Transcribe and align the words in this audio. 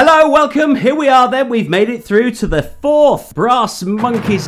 Hello, 0.00 0.30
welcome. 0.30 0.76
Here 0.76 0.94
we 0.94 1.08
are 1.08 1.28
then. 1.28 1.48
We've 1.48 1.68
made 1.68 1.90
it 1.90 2.04
through 2.04 2.30
to 2.36 2.46
the 2.46 2.62
fourth 2.62 3.34
Brass 3.34 3.82
Monkeys. 3.82 4.46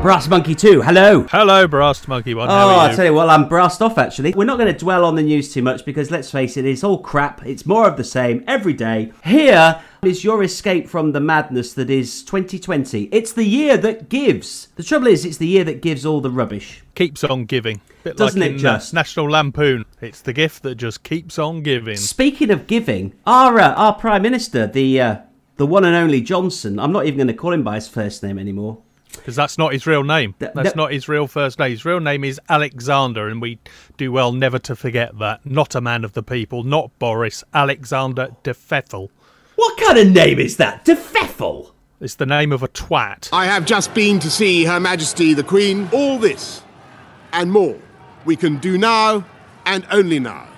Brass 0.00 0.28
Monkey 0.28 0.54
2, 0.54 0.82
hello. 0.82 1.22
Hello, 1.24 1.66
Brass 1.66 2.06
Monkey 2.06 2.34
One. 2.34 2.48
Oh, 2.48 2.52
How 2.52 2.68
are 2.68 2.88
I 2.90 2.94
tell 2.94 3.04
you, 3.04 3.14
well, 3.14 3.28
I'm 3.28 3.48
brassed 3.48 3.82
off 3.82 3.98
actually. 3.98 4.32
We're 4.32 4.44
not 4.44 4.58
going 4.58 4.72
to 4.72 4.78
dwell 4.78 5.04
on 5.04 5.16
the 5.16 5.22
news 5.22 5.52
too 5.52 5.62
much 5.62 5.84
because 5.84 6.08
let's 6.08 6.30
face 6.30 6.56
it, 6.56 6.64
it's 6.64 6.84
all 6.84 6.98
crap. 6.98 7.44
It's 7.44 7.66
more 7.66 7.88
of 7.88 7.96
the 7.96 8.04
same 8.04 8.44
every 8.46 8.74
day. 8.74 9.12
Here 9.24 9.82
is 10.04 10.24
your 10.24 10.42
escape 10.42 10.88
from 10.88 11.12
the 11.12 11.20
madness 11.20 11.74
that 11.74 11.88
is 11.88 12.24
2020. 12.24 13.04
It's 13.12 13.32
the 13.32 13.44
year 13.44 13.76
that 13.76 14.08
gives. 14.08 14.66
The 14.74 14.82
trouble 14.82 15.06
is, 15.06 15.24
it's 15.24 15.36
the 15.36 15.46
year 15.46 15.62
that 15.62 15.80
gives 15.80 16.04
all 16.04 16.20
the 16.20 16.30
rubbish. 16.30 16.82
Keeps 16.96 17.22
on 17.22 17.44
giving. 17.44 17.80
Bit 18.02 18.16
Doesn't 18.16 18.40
like 18.40 18.52
it 18.52 18.58
just? 18.58 18.92
Uh, 18.92 18.98
National 18.98 19.30
Lampoon. 19.30 19.84
It's 20.00 20.20
the 20.20 20.32
gift 20.32 20.64
that 20.64 20.74
just 20.74 21.04
keeps 21.04 21.38
on 21.38 21.62
giving. 21.62 21.96
Speaking 21.96 22.50
of 22.50 22.66
giving, 22.66 23.14
our 23.28 23.60
uh, 23.60 23.74
our 23.74 23.94
prime 23.94 24.22
minister, 24.22 24.66
the 24.66 25.00
uh, 25.00 25.16
the 25.56 25.68
one 25.68 25.84
and 25.84 25.94
only 25.94 26.20
Johnson. 26.20 26.80
I'm 26.80 26.90
not 26.90 27.06
even 27.06 27.18
going 27.18 27.28
to 27.28 27.34
call 27.34 27.52
him 27.52 27.62
by 27.62 27.76
his 27.76 27.86
first 27.86 28.24
name 28.24 28.40
anymore. 28.40 28.78
Because 29.12 29.36
that's 29.36 29.56
not 29.56 29.72
his 29.72 29.86
real 29.86 30.02
name. 30.02 30.34
That's 30.40 30.62
th- 30.62 30.74
not 30.74 30.90
his 30.90 31.08
real 31.08 31.28
first 31.28 31.60
name. 31.60 31.70
His 31.70 31.84
real 31.84 32.00
name 32.00 32.24
is 32.24 32.40
Alexander, 32.48 33.28
and 33.28 33.40
we 33.40 33.60
do 33.98 34.10
well 34.10 34.32
never 34.32 34.58
to 34.60 34.74
forget 34.74 35.16
that. 35.20 35.46
Not 35.46 35.76
a 35.76 35.80
man 35.80 36.04
of 36.04 36.14
the 36.14 36.24
people, 36.24 36.64
not 36.64 36.90
Boris, 36.98 37.44
Alexander 37.54 38.30
de 38.42 38.52
Pfeffel. 38.52 39.10
What 39.62 39.78
kind 39.78 39.96
of 39.96 40.12
name 40.12 40.40
is 40.40 40.56
that? 40.56 40.84
De 40.84 40.96
Pfeffel. 40.96 41.70
It's 42.00 42.16
the 42.16 42.26
name 42.26 42.50
of 42.50 42.64
a 42.64 42.68
twat. 42.68 43.28
I 43.32 43.44
have 43.44 43.64
just 43.64 43.94
been 43.94 44.18
to 44.18 44.28
see 44.28 44.64
Her 44.64 44.80
Majesty 44.80 45.34
the 45.34 45.44
Queen. 45.44 45.88
All 45.92 46.18
this 46.18 46.64
and 47.32 47.52
more 47.52 47.78
we 48.24 48.34
can 48.34 48.56
do 48.56 48.76
now 48.76 49.24
and 49.64 49.86
only 49.92 50.18
now 50.18 50.48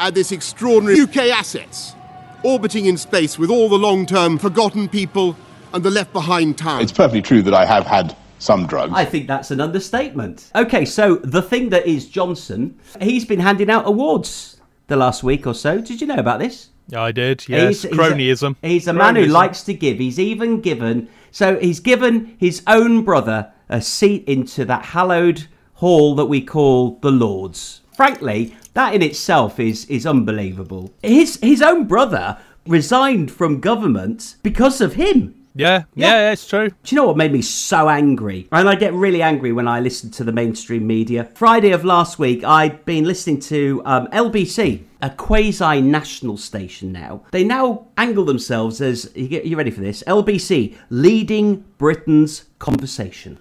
at 0.00 0.14
this 0.14 0.32
extraordinary 0.32 1.00
UK 1.00 1.28
assets 1.28 1.94
orbiting 2.42 2.86
in 2.86 2.96
space 2.96 3.38
with 3.38 3.48
all 3.48 3.68
the 3.68 3.78
long 3.78 4.04
term 4.06 4.38
forgotten 4.38 4.88
people 4.88 5.36
and 5.72 5.84
the 5.84 5.90
left 5.90 6.12
behind 6.12 6.58
town. 6.58 6.82
It's 6.82 6.90
perfectly 6.90 7.22
true 7.22 7.42
that 7.42 7.54
I 7.54 7.64
have 7.64 7.86
had 7.86 8.16
some 8.40 8.66
drugs. 8.66 8.92
I 8.92 9.04
think 9.04 9.28
that's 9.28 9.52
an 9.52 9.60
understatement. 9.60 10.50
Okay, 10.56 10.84
so 10.84 11.14
the 11.14 11.42
thing 11.42 11.68
that 11.68 11.86
is 11.86 12.08
Johnson, 12.08 12.76
he's 13.00 13.24
been 13.24 13.38
handing 13.38 13.70
out 13.70 13.86
awards 13.86 14.60
the 14.88 14.96
last 14.96 15.22
week 15.22 15.46
or 15.46 15.54
so. 15.54 15.80
Did 15.80 16.00
you 16.00 16.08
know 16.08 16.16
about 16.16 16.40
this? 16.40 16.70
I 16.94 17.12
did, 17.12 17.44
yes. 17.48 17.82
He's- 17.82 17.82
he's 17.82 17.84
a- 17.84 17.96
Cronyism. 17.96 18.56
He's 18.62 18.88
a, 18.88 18.92
man 18.92 19.16
who 19.16 19.26
likes 19.26 19.62
to 19.64 19.74
give. 19.74 19.98
He's 19.98 20.18
even 20.18 20.60
given. 20.60 21.08
So 21.30 21.58
he's 21.58 21.80
given 21.80 22.34
his 22.38 22.62
own 22.66 23.02
brother 23.02 23.48
a 23.68 23.82
seat 23.82 24.24
into 24.26 24.64
that 24.64 24.86
hallowed 24.86 25.46
hall 25.74 26.14
that 26.16 26.26
we 26.26 26.40
call 26.40 26.98
the 27.02 27.10
Lords. 27.10 27.82
Frankly, 27.94 28.54
that 28.74 28.94
in 28.94 29.02
itself 29.02 29.60
is 29.60 29.84
is 29.86 30.06
unbelievable. 30.06 30.92
His 31.02 31.38
his 31.42 31.60
own 31.60 31.86
brother 31.86 32.38
resigned 32.66 33.30
from 33.30 33.60
government 33.60 34.36
because 34.42 34.80
of 34.80 34.94
him. 34.94 35.34
Yeah, 35.54 35.84
Yeah. 35.94 36.08
yeah, 36.08 36.32
it's 36.32 36.46
true. 36.46 36.68
Do 36.68 36.74
you 36.86 36.96
know 36.96 37.06
what 37.06 37.16
made 37.16 37.32
me 37.32 37.42
so 37.42 37.88
angry? 37.88 38.48
And 38.52 38.68
I 38.68 38.74
get 38.74 38.92
really 38.92 39.22
angry 39.22 39.52
when 39.52 39.66
I 39.66 39.80
listen 39.80 40.10
to 40.12 40.24
the 40.24 40.32
mainstream 40.32 40.86
media. 40.86 41.24
Friday 41.34 41.70
of 41.72 41.84
last 41.84 42.18
week, 42.18 42.44
I'd 42.44 42.84
been 42.84 43.04
listening 43.04 43.40
to 43.40 43.82
um, 43.84 44.06
LBC, 44.08 44.82
a 45.02 45.10
quasi 45.10 45.80
national 45.80 46.36
station 46.36 46.92
now. 46.92 47.22
They 47.32 47.44
now 47.44 47.86
angle 47.96 48.24
themselves 48.24 48.80
as, 48.80 49.10
you, 49.14 49.28
get, 49.28 49.46
you 49.46 49.56
ready 49.56 49.70
for 49.70 49.80
this? 49.80 50.02
LBC, 50.06 50.76
leading 50.90 51.64
Britain's 51.78 52.44
conversation. 52.58 53.38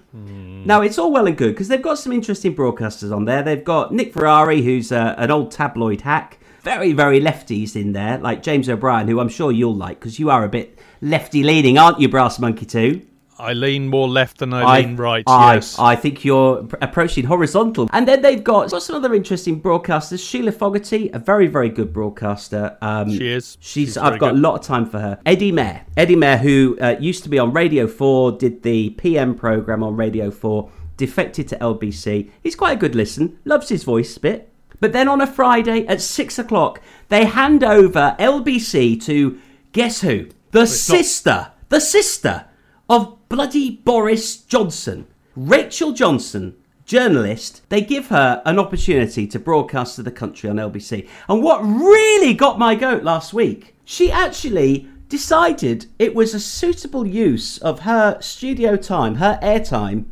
Now, 0.65 0.81
it's 0.81 0.97
all 0.97 1.11
well 1.11 1.27
and 1.27 1.37
good 1.37 1.53
because 1.53 1.67
they've 1.67 1.81
got 1.81 1.99
some 1.99 2.11
interesting 2.11 2.55
broadcasters 2.55 3.15
on 3.15 3.25
there. 3.25 3.43
They've 3.43 3.63
got 3.63 3.93
Nick 3.93 4.13
Ferrari, 4.13 4.61
who's 4.63 4.91
uh, 4.91 5.13
an 5.17 5.29
old 5.31 5.51
tabloid 5.51 6.01
hack. 6.01 6.39
Very, 6.63 6.91
very 6.91 7.21
lefties 7.21 7.75
in 7.75 7.93
there, 7.93 8.17
like 8.17 8.43
James 8.43 8.67
O'Brien, 8.67 9.07
who 9.07 9.19
I'm 9.21 9.29
sure 9.29 9.51
you'll 9.53 9.75
like 9.75 9.99
because 9.99 10.19
you 10.19 10.29
are 10.29 10.43
a 10.43 10.49
bit 10.49 10.76
lefty 11.01 11.43
leaning, 11.43 11.77
aren't 11.77 11.99
you, 11.99 12.09
Brass 12.09 12.39
Monkey 12.39 12.65
2? 12.65 13.01
I 13.39 13.53
lean 13.53 13.87
more 13.87 14.09
left 14.09 14.39
than 14.39 14.51
I, 14.51 14.79
lean 14.79 14.95
right, 14.95 15.23
I, 15.27 15.55
yes. 15.55 15.77
I 15.77 15.95
think 15.95 16.25
you're 16.25 16.67
approaching 16.81 17.25
horizontal. 17.25 17.87
And 17.93 18.07
then 18.07 18.23
they've 18.23 18.43
got, 18.43 18.71
got 18.71 18.81
some 18.81 18.95
other 18.95 19.13
interesting 19.13 19.61
broadcasters. 19.61 20.27
Sheila 20.27 20.51
Fogarty, 20.51 21.11
a 21.13 21.19
very, 21.19 21.45
very 21.45 21.69
good 21.69 21.93
broadcaster. 21.93 22.77
Um, 22.81 23.11
She 23.11 23.27
is. 23.27 23.57
She's, 23.59 23.89
She's 23.89 23.97
I've 23.97 24.19
got 24.19 24.31
good. 24.31 24.37
a 24.37 24.39
lot 24.39 24.55
of 24.55 24.61
time 24.65 24.87
for 24.87 24.99
her. 24.99 25.19
Eddie 25.25 25.51
Mair. 25.51 25.85
Eddie 25.95 26.15
Mair, 26.15 26.39
who 26.39 26.77
uh, 26.81 26.95
used 26.99 27.23
to 27.23 27.29
be 27.29 27.37
on 27.37 27.53
Radio 27.53 27.85
4, 27.85 28.31
did 28.33 28.63
the 28.63 28.89
PM 28.91 29.35
program 29.35 29.83
on 29.83 29.95
Radio 29.95 30.31
4, 30.31 30.71
defected 30.97 31.47
to 31.49 31.57
LBC. 31.57 32.31
He's 32.41 32.55
quite 32.55 32.73
a 32.73 32.79
good 32.79 32.95
listen. 32.95 33.37
Loves 33.45 33.69
his 33.69 33.83
voice 33.83 34.17
a 34.17 34.19
bit. 34.19 34.51
But 34.79 34.93
then 34.93 35.07
on 35.07 35.21
a 35.21 35.27
Friday 35.27 35.85
at 35.85 36.01
six 36.01 36.39
o'clock, 36.39 36.81
they 37.09 37.25
hand 37.25 37.63
over 37.63 38.15
LBC 38.19 39.03
to 39.05 39.39
guess 39.73 40.01
who? 40.01 40.27
The 40.51 40.59
not- 40.59 40.67
sister, 40.69 41.51
the 41.69 41.79
sister 41.79 42.45
of 42.89 43.17
bloody 43.29 43.69
Boris 43.69 44.37
Johnson, 44.37 45.07
Rachel 45.35 45.91
Johnson, 45.91 46.55
journalist. 46.87 47.61
They 47.69 47.81
give 47.81 48.07
her 48.07 48.41
an 48.45 48.57
opportunity 48.57 49.27
to 49.27 49.39
broadcast 49.39 49.97
to 49.97 50.03
the 50.03 50.11
country 50.11 50.49
on 50.49 50.55
LBC. 50.55 51.07
And 51.29 51.43
what 51.43 51.59
really 51.59 52.33
got 52.33 52.57
my 52.57 52.73
goat 52.75 53.03
last 53.03 53.33
week, 53.33 53.75
she 53.85 54.09
actually 54.09 54.87
decided 55.09 55.85
it 55.99 56.15
was 56.15 56.33
a 56.33 56.39
suitable 56.39 57.05
use 57.05 57.57
of 57.59 57.81
her 57.81 58.19
studio 58.21 58.75
time, 58.77 59.15
her 59.15 59.37
airtime, 59.43 60.05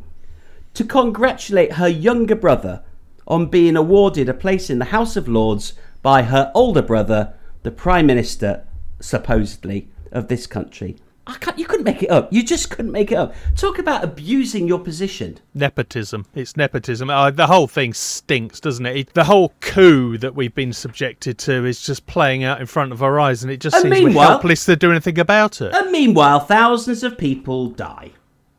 to 0.74 0.84
congratulate 0.84 1.72
her 1.72 1.88
younger 1.88 2.36
brother 2.36 2.82
on 3.26 3.46
being 3.46 3.76
awarded 3.76 4.28
a 4.28 4.34
place 4.34 4.70
in 4.70 4.78
the 4.78 4.86
House 4.86 5.16
of 5.16 5.26
Lords 5.26 5.72
by 6.02 6.22
her 6.22 6.52
older 6.54 6.82
brother, 6.82 7.34
the 7.62 7.70
Prime 7.70 8.06
Minister, 8.06 8.64
supposedly, 9.00 9.88
of 10.16 10.28
this 10.28 10.46
country. 10.46 10.96
I 11.28 11.34
can't, 11.38 11.58
you 11.58 11.66
couldn't 11.66 11.84
make 11.84 12.04
it 12.04 12.10
up. 12.10 12.32
You 12.32 12.44
just 12.44 12.70
couldn't 12.70 12.92
make 12.92 13.10
it 13.10 13.16
up. 13.16 13.34
Talk 13.56 13.80
about 13.80 14.04
abusing 14.04 14.68
your 14.68 14.78
position. 14.78 15.38
Nepotism. 15.54 16.24
It's 16.36 16.56
nepotism. 16.56 17.10
Uh, 17.10 17.32
the 17.32 17.48
whole 17.48 17.66
thing 17.66 17.94
stinks, 17.94 18.60
doesn't 18.60 18.86
it? 18.86 18.96
it? 18.96 19.14
The 19.14 19.24
whole 19.24 19.52
coup 19.60 20.18
that 20.18 20.36
we've 20.36 20.54
been 20.54 20.72
subjected 20.72 21.36
to 21.38 21.64
is 21.64 21.84
just 21.84 22.06
playing 22.06 22.44
out 22.44 22.60
in 22.60 22.66
front 22.66 22.92
of 22.92 23.02
our 23.02 23.18
eyes, 23.18 23.42
and 23.42 23.50
it 23.50 23.60
just 23.60 23.74
And 23.74 23.92
seems 23.92 24.14
we're 24.14 24.22
helpless 24.22 24.66
to 24.66 24.76
do 24.76 24.92
anything 24.92 25.18
about 25.18 25.60
it. 25.60 25.74
And 25.74 25.90
meanwhile, 25.90 26.38
thousands 26.38 27.02
of 27.02 27.18
people 27.18 27.70
die. 27.70 28.12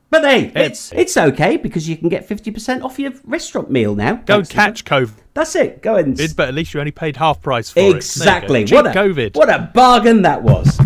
But 0.09 0.23
hey, 0.23 0.51
it's 0.55 0.93
it's 0.93 1.17
okay 1.17 1.57
because 1.57 1.87
you 1.89 1.97
can 1.97 2.07
get 2.07 2.27
50% 2.27 2.81
off 2.81 2.97
your 2.97 3.11
restaurant 3.25 3.69
meal 3.69 3.93
now. 3.93 4.15
Go 4.25 4.41
catch 4.41 4.85
COVID, 4.85 5.11
That's 5.33 5.53
it. 5.55 5.81
Go 5.81 5.95
and 5.95 6.15
but 6.35 6.47
at 6.47 6.53
least 6.53 6.73
you 6.73 6.79
only 6.79 6.91
paid 6.91 7.17
half 7.17 7.41
price 7.41 7.69
for 7.69 7.79
it. 7.79 7.83
You 7.83 7.91
go. 7.91 7.97
Exactly. 7.97 8.65
What 8.67 8.87
a 8.87 8.91
COVID. 8.91 9.35
what 9.35 9.49
a 9.49 9.69
bargain 9.73 10.21
that 10.21 10.41
was. 10.43 10.79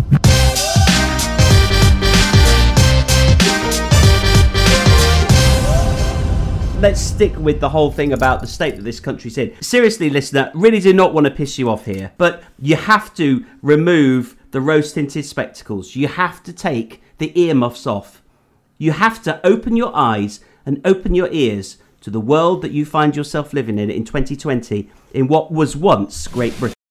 Let's 6.82 7.00
stick 7.00 7.36
with 7.38 7.60
the 7.60 7.68
whole 7.68 7.92
thing 7.92 8.12
about 8.12 8.40
the 8.40 8.48
state 8.48 8.74
that 8.74 8.82
this 8.82 8.98
country's 8.98 9.38
in. 9.38 9.54
Seriously, 9.62 10.10
listener, 10.10 10.50
really 10.52 10.80
do 10.80 10.92
not 10.92 11.14
want 11.14 11.26
to 11.26 11.30
piss 11.30 11.56
you 11.56 11.70
off 11.70 11.84
here, 11.84 12.10
but 12.18 12.42
you 12.58 12.74
have 12.74 13.14
to 13.14 13.46
remove 13.62 14.34
the 14.50 14.60
rose 14.60 14.92
tinted 14.92 15.24
spectacles. 15.24 15.94
You 15.94 16.08
have 16.08 16.42
to 16.42 16.52
take 16.52 17.00
the 17.18 17.40
earmuffs 17.40 17.86
off. 17.86 18.20
You 18.78 18.90
have 18.90 19.22
to 19.22 19.40
open 19.46 19.76
your 19.76 19.94
eyes 19.94 20.40
and 20.66 20.80
open 20.84 21.14
your 21.14 21.28
ears 21.30 21.76
to 22.00 22.10
the 22.10 22.18
world 22.18 22.62
that 22.62 22.72
you 22.72 22.84
find 22.84 23.14
yourself 23.14 23.52
living 23.52 23.78
in 23.78 23.88
in 23.88 24.04
2020 24.04 24.90
in 25.14 25.28
what 25.28 25.52
was 25.52 25.76
once 25.76 26.26
Great 26.26 26.58
Britain. 26.58 26.81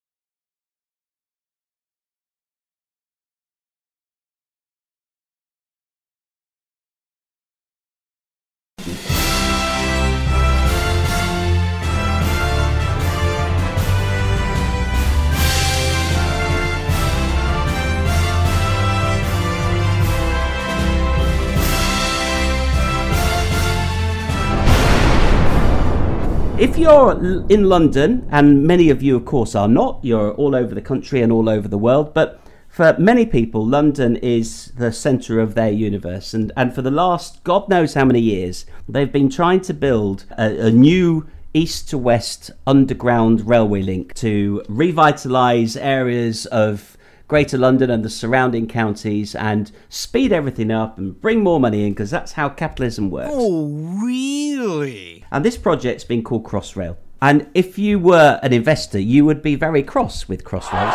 If 26.62 26.78
you're 26.78 27.14
in 27.50 27.70
London, 27.70 28.28
and 28.30 28.68
many 28.68 28.92
of 28.92 29.02
you, 29.02 29.16
of 29.16 29.26
course, 29.26 29.56
are 29.56 29.68
not, 29.68 30.00
you're 30.04 30.34
all 30.34 30.54
over 30.54 30.76
the 30.76 30.82
country 30.82 31.24
and 31.24 31.32
all 31.32 31.50
over 31.50 31.68
the 31.68 31.76
world, 31.76 32.14
but 32.14 32.40
for 32.68 32.96
many 33.00 33.26
people, 33.26 33.66
London 33.66 34.16
is 34.18 34.72
the 34.78 34.94
centre 34.94 35.40
of 35.40 35.56
their 35.56 35.72
universe. 35.72 36.36
And, 36.36 36.52
and 36.56 36.72
for 36.72 36.84
the 36.84 36.92
last 36.92 37.44
God 37.44 37.68
knows 37.68 37.96
how 37.96 38.06
many 38.06 38.20
years, 38.20 38.68
they've 38.88 39.12
been 39.12 39.28
trying 39.28 39.62
to 39.62 39.74
build 39.74 40.26
a, 40.38 40.68
a 40.68 40.70
new 40.70 41.28
east 41.56 41.90
to 41.90 41.98
west 41.98 42.52
underground 42.68 43.50
railway 43.50 43.82
link 43.82 44.14
to 44.14 44.64
revitalise 44.70 45.76
areas 45.82 46.46
of 46.46 46.96
Greater 47.28 47.58
London 47.58 47.90
and 47.90 48.06
the 48.06 48.10
surrounding 48.12 48.68
counties 48.68 49.34
and 49.34 49.72
speed 49.90 50.32
everything 50.32 50.70
up 50.70 51.00
and 51.00 51.20
bring 51.20 51.42
more 51.42 51.60
money 51.60 51.88
in 51.88 51.94
because 51.94 52.12
that's 52.12 52.34
how 52.34 52.50
capitalism 52.50 53.10
works. 53.10 53.32
Oh, 53.34 53.66
really? 54.04 55.21
And 55.32 55.46
this 55.46 55.58
project's 55.58 56.04
been 56.04 56.24
called 56.24 56.44
Crossrail. 56.44 56.98
And 57.22 57.50
if 57.54 57.78
you 57.78 58.00
were 58.00 58.40
an 58.44 58.52
investor, 58.52 59.00
you 59.00 59.24
would 59.26 59.42
be 59.42 59.56
very 59.56 59.84
cross 59.84 60.28
with 60.28 60.44
Crossrail. 60.44 60.92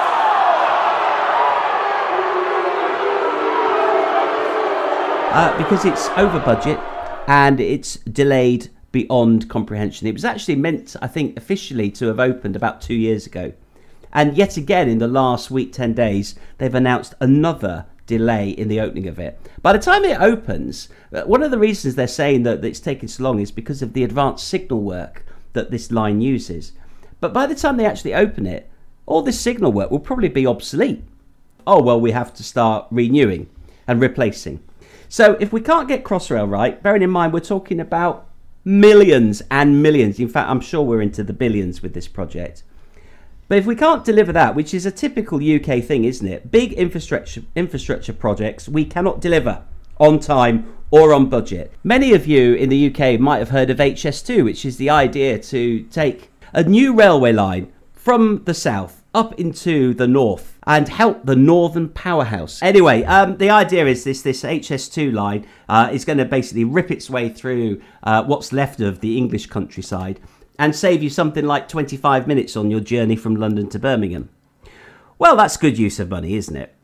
Uh, 5.32 5.56
because 5.58 5.84
it's 5.84 6.08
over 6.16 6.40
budget 6.40 6.78
and 7.26 7.60
it's 7.60 7.96
delayed 7.96 8.70
beyond 8.92 9.48
comprehension. 9.48 10.06
It 10.06 10.12
was 10.12 10.24
actually 10.24 10.56
meant, 10.56 10.96
I 11.02 11.06
think, 11.06 11.36
officially 11.36 11.90
to 11.92 12.06
have 12.06 12.18
opened 12.18 12.56
about 12.56 12.80
two 12.80 12.94
years 12.94 13.26
ago. 13.26 13.52
And 14.12 14.36
yet 14.36 14.56
again, 14.56 14.88
in 14.88 14.98
the 14.98 15.08
last 15.08 15.50
week, 15.50 15.72
10 15.72 15.92
days, 15.92 16.34
they've 16.58 16.74
announced 16.74 17.14
another 17.20 17.86
delay 18.06 18.50
in 18.50 18.68
the 18.68 18.80
opening 18.80 19.08
of 19.08 19.18
it. 19.18 19.38
By 19.62 19.72
the 19.72 19.78
time 19.78 20.04
it 20.04 20.20
opens, 20.20 20.88
uh, 21.12 21.22
one 21.22 21.42
of 21.42 21.50
the 21.50 21.58
reasons 21.58 21.94
they're 21.94 22.06
saying 22.06 22.44
that 22.44 22.64
it's 22.64 22.80
taking 22.80 23.08
so 23.08 23.24
long 23.24 23.40
is 23.40 23.50
because 23.50 23.82
of 23.82 23.92
the 23.92 24.04
advanced 24.04 24.46
signal 24.46 24.80
work 24.80 25.24
that 25.52 25.70
this 25.70 25.90
line 25.90 26.20
uses. 26.20 26.72
But 27.20 27.32
by 27.32 27.46
the 27.46 27.54
time 27.54 27.76
they 27.76 27.86
actually 27.86 28.14
open 28.14 28.46
it, 28.46 28.70
all 29.06 29.22
this 29.22 29.40
signal 29.40 29.72
work 29.72 29.90
will 29.90 30.00
probably 30.00 30.28
be 30.28 30.46
obsolete. 30.46 31.02
Oh, 31.66 31.82
well, 31.82 32.00
we 32.00 32.12
have 32.12 32.32
to 32.34 32.42
start 32.42 32.86
renewing 32.90 33.48
and 33.86 34.00
replacing. 34.00 34.62
So 35.08 35.36
if 35.40 35.52
we 35.52 35.60
can't 35.60 35.88
get 35.88 36.04
Crossrail 36.04 36.48
right, 36.48 36.82
bearing 36.82 37.02
in 37.02 37.10
mind 37.10 37.32
we're 37.32 37.40
talking 37.40 37.80
about 37.80 38.28
millions 38.64 39.42
and 39.50 39.82
millions, 39.82 40.18
in 40.18 40.28
fact, 40.28 40.50
I'm 40.50 40.60
sure 40.60 40.82
we're 40.82 41.02
into 41.02 41.22
the 41.22 41.32
billions 41.32 41.82
with 41.82 41.94
this 41.94 42.08
project. 42.08 42.62
But 43.48 43.58
if 43.58 43.66
we 43.66 43.76
can't 43.76 44.04
deliver 44.04 44.32
that, 44.32 44.54
which 44.56 44.74
is 44.74 44.86
a 44.86 44.90
typical 44.90 45.38
UK 45.38 45.82
thing, 45.82 46.04
isn't 46.04 46.26
it? 46.26 46.50
Big 46.50 46.72
infrastructure 46.72 47.42
infrastructure 47.54 48.12
projects 48.12 48.68
we 48.68 48.84
cannot 48.84 49.20
deliver 49.20 49.62
on 49.98 50.18
time 50.18 50.76
or 50.90 51.12
on 51.12 51.28
budget. 51.28 51.72
Many 51.84 52.12
of 52.12 52.26
you 52.26 52.54
in 52.54 52.68
the 52.68 52.92
UK 52.92 53.20
might 53.20 53.38
have 53.38 53.50
heard 53.50 53.70
of 53.70 53.78
HS2, 53.78 54.44
which 54.44 54.64
is 54.64 54.76
the 54.76 54.90
idea 54.90 55.38
to 55.38 55.82
take 55.84 56.30
a 56.52 56.64
new 56.64 56.92
railway 56.92 57.32
line 57.32 57.72
from 57.92 58.42
the 58.44 58.54
south 58.54 59.02
up 59.14 59.38
into 59.38 59.94
the 59.94 60.06
north 60.06 60.58
and 60.66 60.88
help 60.88 61.24
the 61.24 61.36
northern 61.36 61.88
powerhouse. 61.88 62.62
Anyway, 62.62 63.02
um, 63.04 63.36
the 63.38 63.50
idea 63.50 63.86
is 63.86 64.02
this: 64.02 64.22
this 64.22 64.42
HS2 64.42 65.12
line 65.12 65.46
uh, 65.68 65.88
is 65.92 66.04
going 66.04 66.18
to 66.18 66.24
basically 66.24 66.64
rip 66.64 66.90
its 66.90 67.08
way 67.08 67.28
through 67.28 67.80
uh, 68.02 68.24
what's 68.24 68.52
left 68.52 68.80
of 68.80 69.00
the 69.00 69.16
English 69.16 69.46
countryside 69.46 70.20
and 70.58 70.74
save 70.74 71.02
you 71.02 71.10
something 71.10 71.44
like 71.44 71.68
25 71.68 72.26
minutes 72.26 72.56
on 72.56 72.70
your 72.70 72.80
journey 72.80 73.16
from 73.16 73.36
London 73.36 73.68
to 73.70 73.78
Birmingham. 73.78 74.28
Well, 75.18 75.36
that's 75.36 75.56
good 75.56 75.78
use 75.78 75.98
of 75.98 76.10
money, 76.10 76.34
isn't 76.34 76.56
it? 76.56 76.74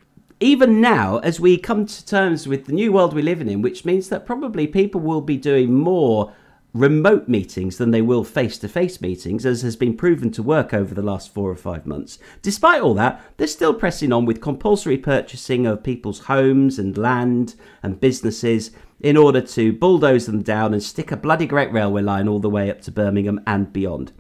Even 0.41 0.81
now, 0.81 1.19
as 1.19 1.39
we 1.39 1.57
come 1.57 1.87
to 1.87 2.07
terms 2.07 2.49
with 2.49 2.67
the 2.67 2.73
new 2.73 2.93
world 2.93 3.15
we're 3.15 3.23
living 3.23 3.49
in, 3.49 3.63
which 3.63 3.85
means 3.85 4.09
that 4.09 4.27
probably 4.27 4.67
people 4.67 5.01
will 5.01 5.21
be 5.21 5.37
doing 5.37 5.73
more 5.73 6.33
remote 6.75 7.29
meetings 7.29 7.77
than 7.77 7.91
they 7.91 8.01
will 8.01 8.25
face 8.25 8.59
to 8.59 8.69
face 8.69 9.01
meetings, 9.01 9.45
as 9.45 9.63
has 9.63 9.77
been 9.77 9.97
proven 9.97 10.31
to 10.31 10.43
work 10.43 10.73
over 10.73 10.95
the 10.95 11.03
last 11.03 11.33
four 11.33 11.51
or 11.51 11.57
five 11.57 11.87
months. 11.87 12.19
Despite 12.41 12.81
all 12.81 12.95
that, 12.95 13.23
they're 13.37 13.47
still 13.47 13.75
pressing 13.75 14.13
on 14.13 14.25
with 14.25 14.41
compulsory 14.41 14.97
purchasing 14.97 15.67
of 15.67 15.85
people's 15.85 16.21
homes 16.21 16.79
and 16.79 16.97
land 16.97 17.55
and 17.83 18.01
businesses 18.01 18.71
in 19.03 19.17
order 19.17 19.41
to 19.41 19.73
bulldoze 19.73 20.27
them 20.27 20.43
down 20.43 20.73
and 20.73 20.83
stick 20.83 21.11
a 21.11 21.17
bloody 21.17 21.47
great 21.47 21.73
railway 21.73 22.03
line 22.03 22.29
all 22.29 22.39
the 22.39 22.49
way 22.49 22.71
up 22.71 22.81
to 22.81 22.93
Birmingham 22.93 23.41
and 23.47 23.73
beyond. 23.73 24.13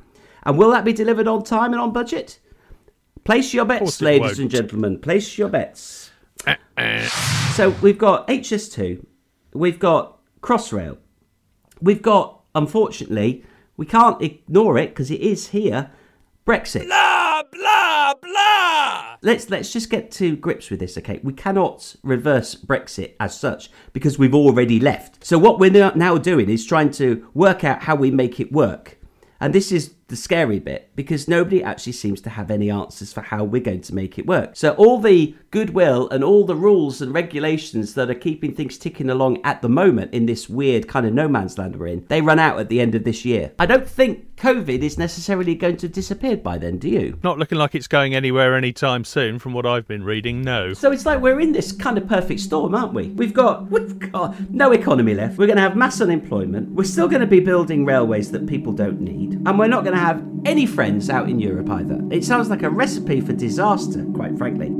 And 0.42 0.58
will 0.58 0.72
that 0.72 0.84
be 0.84 0.92
delivered 0.92 1.28
on 1.28 1.44
time 1.44 1.72
and 1.72 1.80
on 1.80 1.92
budget? 1.92 2.40
Place 3.24 3.54
your 3.54 3.64
bets, 3.64 4.02
ladies 4.02 4.22
won't. 4.22 4.38
and 4.40 4.50
gentlemen. 4.50 4.98
Place 4.98 5.38
your 5.38 5.48
bets. 5.48 6.10
so 7.54 7.70
we've 7.80 7.98
got 7.98 8.26
HS2, 8.26 9.04
we've 9.54 9.78
got 9.78 10.18
Crossrail, 10.40 10.98
we've 11.80 12.02
got, 12.02 12.40
unfortunately, 12.56 13.44
we 13.76 13.86
can't 13.86 14.20
ignore 14.20 14.76
it 14.76 14.88
because 14.88 15.12
it 15.12 15.20
is 15.20 15.48
here, 15.48 15.92
Brexit. 16.44 16.86
Blah, 16.86 17.01
blah, 18.20 19.16
let's 19.22 19.48
let's 19.50 19.72
just 19.72 19.90
get 19.90 20.10
to 20.12 20.36
grips 20.36 20.70
with 20.70 20.80
this 20.80 20.98
okay? 20.98 21.20
We 21.22 21.32
cannot 21.32 21.96
reverse 22.02 22.54
brexit 22.54 23.14
as 23.20 23.38
such 23.38 23.70
because 23.92 24.18
we've 24.18 24.34
already 24.34 24.80
left. 24.80 25.24
So 25.24 25.38
what 25.38 25.58
we're 25.58 25.92
now 25.94 26.18
doing 26.18 26.50
is 26.50 26.66
trying 26.66 26.90
to 26.92 27.28
work 27.34 27.64
out 27.64 27.82
how 27.82 27.96
we 27.96 28.10
make 28.10 28.40
it 28.40 28.52
work. 28.52 28.98
And 29.40 29.52
this 29.52 29.72
is 29.72 29.94
the 30.12 30.16
scary 30.16 30.60
bit 30.60 30.90
because 30.94 31.26
nobody 31.26 31.62
actually 31.62 31.92
seems 31.92 32.20
to 32.20 32.28
have 32.28 32.50
any 32.50 32.70
answers 32.70 33.12
for 33.12 33.22
how 33.22 33.42
we're 33.42 33.62
going 33.62 33.80
to 33.80 33.94
make 33.94 34.18
it 34.18 34.26
work 34.26 34.54
so 34.54 34.72
all 34.74 34.98
the 34.98 35.34
goodwill 35.50 36.06
and 36.10 36.22
all 36.22 36.44
the 36.44 36.54
rules 36.54 37.00
and 37.00 37.14
regulations 37.14 37.94
that 37.94 38.10
are 38.10 38.14
keeping 38.14 38.54
things 38.54 38.76
ticking 38.76 39.08
along 39.08 39.40
at 39.42 39.62
the 39.62 39.68
moment 39.70 40.12
in 40.12 40.26
this 40.26 40.50
weird 40.50 40.86
kind 40.86 41.06
of 41.06 41.14
no 41.14 41.26
man's 41.26 41.56
land 41.56 41.74
we're 41.76 41.86
in 41.86 42.04
they 42.08 42.20
run 42.20 42.38
out 42.38 42.60
at 42.60 42.68
the 42.68 42.78
end 42.78 42.94
of 42.94 43.04
this 43.04 43.24
year 43.24 43.50
i 43.58 43.64
don't 43.64 43.88
think 43.88 44.36
covid 44.36 44.82
is 44.82 44.98
necessarily 44.98 45.54
going 45.54 45.78
to 45.78 45.86
have 45.86 45.92
disappeared 45.92 46.42
by 46.42 46.58
then 46.58 46.76
do 46.76 46.90
you 46.90 47.18
Not 47.22 47.38
looking 47.38 47.56
like 47.56 47.74
it's 47.74 47.86
going 47.86 48.14
anywhere 48.14 48.54
anytime 48.54 49.04
soon, 49.04 49.38
from 49.38 49.52
what 49.52 49.64
I've 49.64 49.86
been 49.86 50.04
reading. 50.04 50.42
No. 50.42 50.72
So 50.74 50.92
it's 50.92 51.06
like 51.06 51.20
we're 51.20 51.40
in 51.40 51.52
this 51.52 51.72
kind 51.72 51.96
of 51.96 52.06
perfect 52.06 52.40
storm, 52.40 52.74
aren't 52.74 52.92
we? 52.92 53.08
We've 53.08 53.32
got 53.32 53.70
we've 53.70 53.98
got 53.98 54.50
no 54.50 54.72
economy 54.72 55.14
left. 55.14 55.38
We're 55.38 55.46
going 55.46 55.56
to 55.56 55.62
have 55.62 55.76
mass 55.76 56.00
unemployment. 56.00 56.70
We're 56.70 56.84
still 56.84 57.08
going 57.08 57.20
to 57.20 57.26
be 57.26 57.40
building 57.40 57.84
railways 57.84 58.30
that 58.32 58.46
people 58.46 58.72
don't 58.72 59.00
need, 59.00 59.34
and 59.46 59.58
we're 59.58 59.68
not 59.68 59.84
going 59.84 59.96
to 59.96 60.01
have 60.02 60.22
any 60.44 60.66
friends 60.66 61.08
out 61.08 61.28
in 61.28 61.38
Europe 61.38 61.70
either. 61.70 62.00
It 62.10 62.24
sounds 62.24 62.48
like 62.48 62.64
a 62.64 62.70
recipe 62.70 63.20
for 63.20 63.32
disaster, 63.32 64.04
quite 64.14 64.36
frankly. 64.36 64.70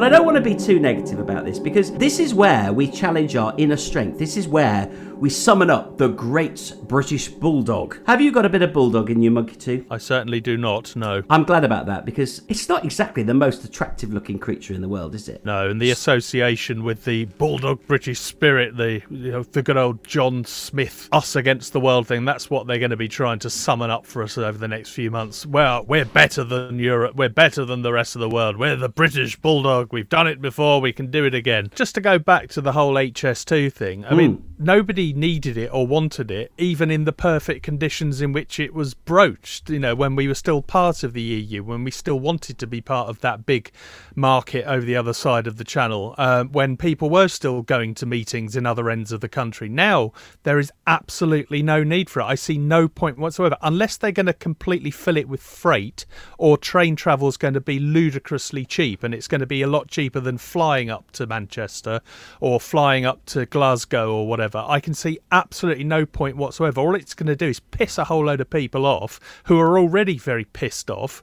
But 0.00 0.14
I 0.14 0.16
don't 0.16 0.24
want 0.24 0.36
to 0.36 0.40
be 0.40 0.54
too 0.54 0.80
negative 0.80 1.18
about 1.18 1.44
this 1.44 1.58
because 1.58 1.92
this 1.92 2.20
is 2.20 2.32
where 2.32 2.72
we 2.72 2.90
challenge 2.90 3.36
our 3.36 3.52
inner 3.58 3.76
strength. 3.76 4.18
This 4.18 4.38
is 4.38 4.48
where 4.48 4.90
we 5.20 5.28
summon 5.28 5.68
up 5.68 5.98
the 5.98 6.08
great 6.08 6.72
British 6.84 7.28
bulldog. 7.28 7.98
Have 8.06 8.22
you 8.22 8.32
got 8.32 8.46
a 8.46 8.48
bit 8.48 8.62
of 8.62 8.72
bulldog 8.72 9.10
in 9.10 9.22
you, 9.22 9.30
Monkey 9.30 9.54
2? 9.54 9.86
I 9.90 9.98
certainly 9.98 10.40
do 10.40 10.56
not. 10.56 10.96
No. 10.96 11.22
I'm 11.28 11.44
glad 11.44 11.62
about 11.62 11.84
that 11.86 12.06
because 12.06 12.40
it's 12.48 12.70
not 12.70 12.86
exactly 12.86 13.22
the 13.22 13.34
most 13.34 13.62
attractive 13.62 14.14
looking 14.14 14.38
creature 14.38 14.72
in 14.72 14.80
the 14.80 14.88
world, 14.88 15.14
is 15.14 15.28
it? 15.28 15.44
No, 15.44 15.68
and 15.68 15.78
the 15.78 15.90
association 15.90 16.84
with 16.84 17.04
the 17.04 17.26
bulldog 17.26 17.86
British 17.86 18.18
spirit, 18.18 18.78
the 18.78 19.02
you 19.10 19.32
know, 19.32 19.42
the 19.42 19.62
good 19.62 19.76
old 19.76 20.02
John 20.04 20.42
Smith 20.46 21.10
us 21.12 21.36
against 21.36 21.74
the 21.74 21.80
world 21.80 22.06
thing, 22.06 22.24
that's 22.24 22.48
what 22.48 22.66
they're 22.66 22.78
going 22.78 22.90
to 22.90 22.96
be 22.96 23.08
trying 23.08 23.40
to 23.40 23.50
summon 23.50 23.90
up 23.90 24.06
for 24.06 24.22
us 24.22 24.38
over 24.38 24.56
the 24.56 24.68
next 24.68 24.90
few 24.90 25.10
months. 25.10 25.44
Well, 25.44 25.84
we're 25.84 26.06
better 26.06 26.44
than 26.44 26.78
Europe, 26.78 27.14
we're 27.14 27.28
better 27.28 27.66
than 27.66 27.82
the 27.82 27.92
rest 27.92 28.16
of 28.16 28.20
the 28.20 28.30
world. 28.30 28.56
We're 28.56 28.76
the 28.76 28.88
British 28.88 29.36
bulldog. 29.36 29.92
We've 29.92 30.08
done 30.08 30.28
it 30.28 30.40
before, 30.40 30.80
we 30.80 30.94
can 30.94 31.10
do 31.10 31.26
it 31.26 31.34
again. 31.34 31.68
Just 31.74 31.94
to 31.96 32.00
go 32.00 32.18
back 32.18 32.48
to 32.50 32.62
the 32.62 32.72
whole 32.72 32.94
HS2 32.94 33.70
thing, 33.70 34.06
I 34.06 34.14
mean, 34.14 34.36
hmm. 34.36 34.64
nobody 34.64 35.09
needed 35.12 35.56
it 35.56 35.70
or 35.72 35.86
wanted 35.86 36.30
it, 36.30 36.52
even 36.58 36.90
in 36.90 37.04
the 37.04 37.12
perfect 37.12 37.62
conditions 37.62 38.20
in 38.20 38.32
which 38.32 38.58
it 38.60 38.74
was 38.74 38.94
broached, 38.94 39.70
you 39.70 39.78
know, 39.78 39.94
when 39.94 40.16
we 40.16 40.28
were 40.28 40.34
still 40.34 40.62
part 40.62 41.02
of 41.02 41.12
the 41.12 41.22
EU, 41.22 41.62
when 41.62 41.84
we 41.84 41.90
still 41.90 42.20
wanted 42.20 42.58
to 42.58 42.66
be 42.66 42.80
part 42.80 43.08
of 43.08 43.20
that 43.20 43.46
big 43.46 43.70
market 44.14 44.64
over 44.66 44.84
the 44.84 44.96
other 44.96 45.12
side 45.12 45.46
of 45.46 45.56
the 45.56 45.64
channel, 45.64 46.14
um, 46.18 46.50
when 46.52 46.76
people 46.76 47.10
were 47.10 47.28
still 47.28 47.62
going 47.62 47.94
to 47.94 48.06
meetings 48.06 48.56
in 48.56 48.66
other 48.66 48.90
ends 48.90 49.12
of 49.12 49.20
the 49.20 49.28
country. 49.28 49.68
Now, 49.68 50.12
there 50.42 50.58
is 50.58 50.72
absolutely 50.86 51.62
no 51.62 51.82
need 51.82 52.10
for 52.10 52.20
it. 52.20 52.24
I 52.24 52.34
see 52.34 52.58
no 52.58 52.88
point 52.88 53.18
whatsoever, 53.18 53.56
unless 53.62 53.96
they're 53.96 54.12
going 54.12 54.26
to 54.26 54.32
completely 54.32 54.90
fill 54.90 55.16
it 55.16 55.28
with 55.28 55.42
freight 55.42 56.06
or 56.38 56.56
train 56.56 56.96
travel 56.96 57.28
is 57.28 57.36
going 57.36 57.54
to 57.54 57.60
be 57.60 57.78
ludicrously 57.78 58.64
cheap 58.64 59.02
and 59.02 59.14
it's 59.14 59.28
going 59.28 59.40
to 59.40 59.46
be 59.46 59.62
a 59.62 59.66
lot 59.66 59.88
cheaper 59.88 60.20
than 60.20 60.38
flying 60.38 60.90
up 60.90 61.10
to 61.12 61.26
Manchester 61.26 62.00
or 62.40 62.60
flying 62.60 63.04
up 63.04 63.24
to 63.26 63.46
Glasgow 63.46 64.12
or 64.12 64.26
whatever. 64.26 64.64
I 64.66 64.80
can 64.80 64.94
see 65.00 65.18
absolutely 65.32 65.84
no 65.84 66.06
point 66.06 66.36
whatsoever. 66.36 66.80
All 66.80 66.94
it's 66.94 67.14
going 67.14 67.26
to 67.26 67.36
do 67.36 67.48
is 67.48 67.60
piss 67.60 67.98
a 67.98 68.04
whole 68.04 68.26
load 68.26 68.40
of 68.40 68.50
people 68.50 68.86
off 68.86 69.18
who 69.44 69.58
are 69.58 69.78
already 69.78 70.18
very 70.18 70.44
pissed 70.44 70.90
off. 70.90 71.22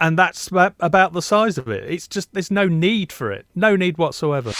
And 0.00 0.18
that's 0.18 0.48
about 0.48 0.74
about 0.80 1.12
the 1.12 1.22
size 1.22 1.58
of 1.58 1.68
it. 1.68 1.84
It's 1.88 2.08
just, 2.08 2.32
there's 2.34 2.50
no 2.50 2.66
need 2.66 3.12
for 3.12 3.30
it. 3.30 3.46
No 3.54 3.76
need 3.76 3.98
whatsoever. 3.98 4.52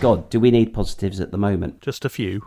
God, 0.00 0.30
do 0.30 0.38
we 0.38 0.52
need 0.52 0.72
positives 0.72 1.20
at 1.20 1.32
the 1.32 1.38
moment? 1.38 1.80
Just 1.80 2.04
a 2.04 2.08
few. 2.08 2.42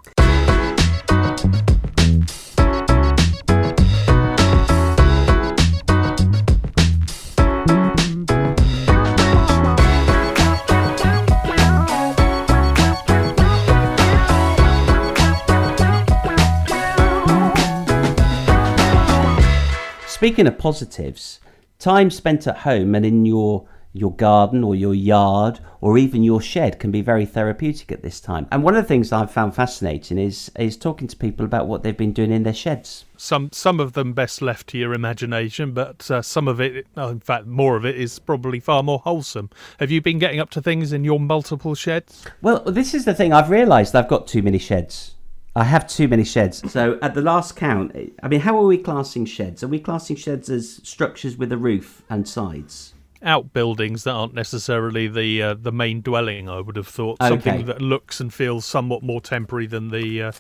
Speaking 20.22 20.46
of 20.46 20.60
positives, 20.60 21.40
time 21.80 22.12
spent 22.12 22.46
at 22.46 22.58
home 22.58 22.94
and 22.94 23.04
in 23.04 23.26
your 23.26 23.66
your 23.92 24.14
garden 24.14 24.64
or 24.64 24.76
your 24.76 24.94
yard 24.94 25.60
or 25.82 25.98
even 25.98 26.22
your 26.22 26.40
shed 26.40 26.78
can 26.78 26.92
be 26.92 27.02
very 27.02 27.26
therapeutic 27.26 27.92
at 27.92 28.04
this 28.04 28.22
time. 28.22 28.48
And 28.52 28.62
one 28.62 28.76
of 28.76 28.84
the 28.84 28.88
things 28.88 29.12
I've 29.12 29.32
found 29.32 29.56
fascinating 29.56 30.20
is 30.20 30.52
is 30.60 30.78
talking 30.78 31.08
to 31.08 31.18
people 31.18 31.44
about 31.44 31.66
what 31.66 31.82
they've 31.82 31.98
been 31.98 32.14
doing 32.14 32.32
in 32.32 32.44
their 32.44 32.54
sheds. 32.54 33.06
Some 33.18 33.50
some 33.52 33.80
of 33.80 33.94
them 33.94 34.14
best 34.14 34.44
left 34.44 34.68
to 34.68 34.78
your 34.78 34.94
imagination, 34.94 35.72
but 35.72 36.12
uh, 36.12 36.22
some 36.22 36.48
of 36.48 36.62
it, 36.62 36.86
oh, 36.96 37.10
in 37.10 37.20
fact, 37.20 37.48
more 37.48 37.76
of 37.76 37.84
it 37.84 37.96
is 37.96 38.20
probably 38.20 38.60
far 38.60 38.84
more 38.84 39.00
wholesome. 39.00 39.50
Have 39.80 39.90
you 39.90 40.02
been 40.02 40.20
getting 40.20 40.40
up 40.40 40.52
to 40.52 40.62
things 40.62 40.94
in 40.94 41.04
your 41.04 41.20
multiple 41.20 41.74
sheds? 41.74 42.28
Well, 42.44 42.60
this 42.60 42.94
is 42.94 43.06
the 43.06 43.16
thing. 43.16 43.34
I've 43.34 43.50
realised 43.50 43.96
I've 43.96 44.08
got 44.08 44.28
too 44.28 44.44
many 44.44 44.60
sheds. 44.60 45.16
I 45.56 45.66
have 45.66 45.86
too 45.88 46.08
many 46.08 46.24
sheds. 46.24 46.72
So 46.72 46.98
at 47.02 47.14
the 47.14 47.22
last 47.22 47.56
count, 47.56 47.96
I 48.24 48.28
mean, 48.28 48.40
how 48.40 48.58
are 48.58 48.66
we 48.66 48.78
classing 48.78 49.26
sheds? 49.26 49.64
Are 49.64 49.68
we 49.68 49.80
classing 49.80 50.16
sheds 50.16 50.50
as 50.50 50.80
structures 50.84 51.38
with 51.38 51.52
a 51.52 51.58
roof 51.58 52.04
and 52.10 52.28
sides? 52.28 52.94
outbuildings 53.24 54.04
that 54.04 54.12
aren't 54.12 54.34
necessarily 54.34 55.08
the 55.08 55.44
uh, 55.44 55.54
the 55.54 55.72
main 55.72 56.02
dwelling. 56.02 56.50
I 56.50 56.60
would 56.60 56.76
have 56.76 56.88
thought 56.88 57.22
Okay. 57.22 57.30
something 57.30 57.66
that 57.68 57.80
looks 57.80 58.20
and 58.20 58.34
feels 58.34 58.66
somewhat 58.66 59.04
more 59.04 59.22
temporary 59.22 59.68
than 59.68 59.90
the 59.90 60.24
uh, 60.24 60.32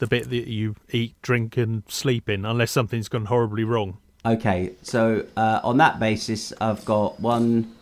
the 0.00 0.06
bit 0.06 0.28
that 0.28 0.46
you 0.46 0.74
eat, 0.90 1.14
drink, 1.22 1.56
and 1.56 1.82
sleep 1.88 2.28
in, 2.28 2.44
unless 2.44 2.70
something's 2.70 3.08
gone 3.08 3.24
horribly 3.24 3.64
wrong. 3.64 3.96
Okay, 4.26 4.72
so 4.82 5.24
uh, 5.38 5.60
on 5.64 5.78
that 5.78 5.98
basis, 5.98 6.52
I've 6.60 6.84
got 6.84 7.18
one, 7.20 7.74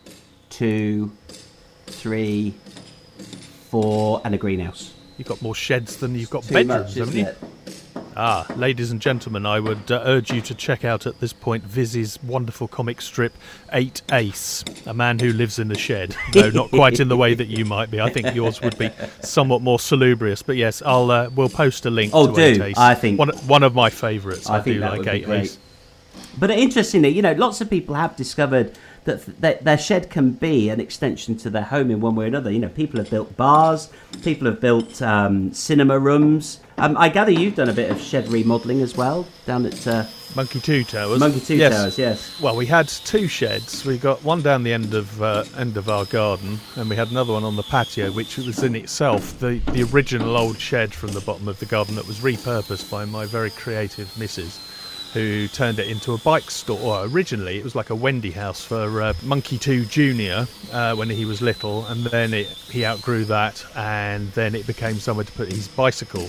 two, 0.51 1.11
three, 1.87 2.55
four, 3.71 4.21
and 4.25 4.37
a 4.37 4.39
greenhouse. 4.39 4.94
You've 5.19 5.29
got 5.29 5.41
more 5.43 5.55
sheds 5.55 5.97
than 5.97 6.15
you've 6.15 6.31
got 6.31 6.43
Too 6.45 6.55
bedrooms, 6.55 6.87
much, 6.87 6.95
haven't 6.97 7.17
you? 7.17 7.27
it? 7.27 7.39
Ah, 8.17 8.47
ladies 8.57 8.93
and 8.93 9.01
gentlemen, 9.01 9.45
I 9.45 9.59
would 9.59 9.91
uh, 9.91 10.03
urge 10.05 10.31
you 10.33 10.41
to 10.43 10.55
check 10.55 10.85
out 10.85 11.05
at 11.07 11.19
this 11.19 11.33
point 11.33 11.65
Viz's 11.65 12.23
wonderful 12.23 12.69
comic 12.69 13.01
strip, 13.01 13.33
Eight 13.73 14.03
Ace, 14.13 14.65
a 14.87 14.95
man 14.95 15.19
who 15.19 15.33
lives 15.33 15.59
in 15.59 15.71
a 15.73 15.77
shed. 15.77 16.15
No, 16.35 16.49
not 16.51 16.71
quite 16.71 17.01
in 17.01 17.09
the 17.09 17.17
way 17.17 17.35
that 17.35 17.47
you 17.49 17.65
might 17.65 17.91
be. 17.91 18.01
I 18.01 18.11
think 18.11 18.33
yours 18.35 18.61
would 18.61 18.79
be 18.79 18.91
somewhat 19.21 19.63
more 19.63 19.79
salubrious. 19.81 20.43
But 20.43 20.57
yes, 20.57 20.81
I'll 20.83 21.11
uh, 21.11 21.31
we'll 21.35 21.49
post 21.49 21.87
a 21.87 21.91
link 21.91 22.13
Oh, 22.15 22.29
to 22.29 22.35
do. 22.35 22.41
Eight 22.43 22.61
Ace. 22.71 22.79
I 22.79 22.95
think- 22.95 23.19
one 23.19 23.31
one 23.47 23.63
of 23.65 23.75
my 23.75 23.91
favourites. 23.91 24.49
I, 24.49 24.59
I 24.59 24.61
think 24.63 24.77
do 24.77 24.81
like 24.81 25.07
Eight. 25.09 25.29
Ace. 25.29 25.59
But 26.39 26.51
interestingly, 26.51 27.09
you 27.09 27.23
know, 27.23 27.33
lots 27.33 27.61
of 27.61 27.69
people 27.71 27.95
have 27.97 28.15
discovered 28.17 28.77
that 29.05 29.41
th- 29.41 29.61
their 29.61 29.79
shed 29.79 30.11
can 30.11 30.33
be 30.33 30.69
an 30.71 30.81
extension 30.81 31.37
to 31.39 31.51
their 31.51 31.63
home 31.65 31.91
in 31.91 32.01
one 32.01 32.15
way 32.17 32.25
or 32.25 32.29
another. 32.29 32.51
You 32.51 32.59
know, 32.59 32.69
people 32.69 32.99
have 32.99 33.11
built 33.11 33.37
bars, 33.37 33.91
people 34.23 34.47
have 34.47 34.61
built 34.61 35.01
um, 35.03 35.53
cinema 35.53 35.99
rooms. 35.99 36.61
Um, 36.77 36.97
I 36.97 37.09
gather 37.09 37.31
you've 37.31 37.55
done 37.55 37.69
a 37.69 37.73
bit 37.73 37.91
of 37.91 38.01
shed 38.01 38.27
remodelling 38.29 38.81
as 38.83 38.97
well 38.97 39.27
down 39.47 39.65
at 39.67 39.87
uh, 39.87 40.05
Monkey 40.35 40.59
Two 40.59 40.83
Towers. 40.83 41.21
Monkey 41.21 41.39
Two 41.39 41.55
Yes. 41.57 41.73
Towers. 41.73 41.99
Yes. 41.99 42.41
Well, 42.41 42.57
we 42.57 42.67
had 42.67 42.89
two 42.89 43.29
sheds. 43.29 43.85
We 43.85 43.97
got 43.97 44.25
one 44.25 44.43
down 44.43 44.65
the 44.65 44.73
end 44.73 44.93
of 44.93 45.23
uh, 45.23 45.45
end 45.57 45.77
of 45.77 45.89
our 45.89 46.05
garden, 46.07 46.59
and 46.75 46.91
we 46.91 46.97
had 46.97 47.11
another 47.13 47.33
one 47.35 47.45
on 47.45 47.55
the 47.55 47.63
patio, 47.63 48.11
which 48.11 48.37
was 48.39 48.63
in 48.65 48.75
itself 48.75 49.39
the 49.39 49.61
the 49.73 49.85
original 49.93 50.37
old 50.37 50.59
shed 50.59 50.93
from 50.93 51.11
the 51.13 51.21
bottom 51.21 51.47
of 51.47 51.61
the 51.61 51.67
garden 51.67 51.95
that 51.95 52.09
was 52.09 52.19
repurposed 52.21 52.91
by 52.91 53.05
my 53.05 53.25
very 53.27 53.51
creative 53.51 54.17
missus, 54.19 54.59
who 55.15 55.49
turned 55.49 55.79
it 55.79 55.89
into 55.89 56.13
a 56.13 56.19
bike 56.19 56.51
store. 56.51 56.79
Or 56.81 57.07
originally, 57.07 57.57
it 57.57 57.65
was 57.65 57.75
like 57.75 57.89
a 57.89 57.95
Wendy 57.95 58.33
house 58.33 58.63
for 58.63 59.01
uh, 59.01 59.15
Monkey 59.23 59.57
Two 59.57 59.87
Junior 59.87 60.47
uh, 60.73 60.95
when 60.95 61.09
he 61.09 61.25
was 61.25 61.41
little, 61.41 61.87
and 61.87 62.05
then 62.05 62.35
it, 62.35 62.49
he 62.49 62.85
outgrew 62.85 63.25
that, 63.27 63.65
and 63.75 64.31
then 64.33 64.55
it 64.55 64.67
became 64.67 64.97
somewhere 64.97 65.25
to 65.25 65.33
put 65.33 65.51
his 65.51 65.69
bicycle. 65.69 66.29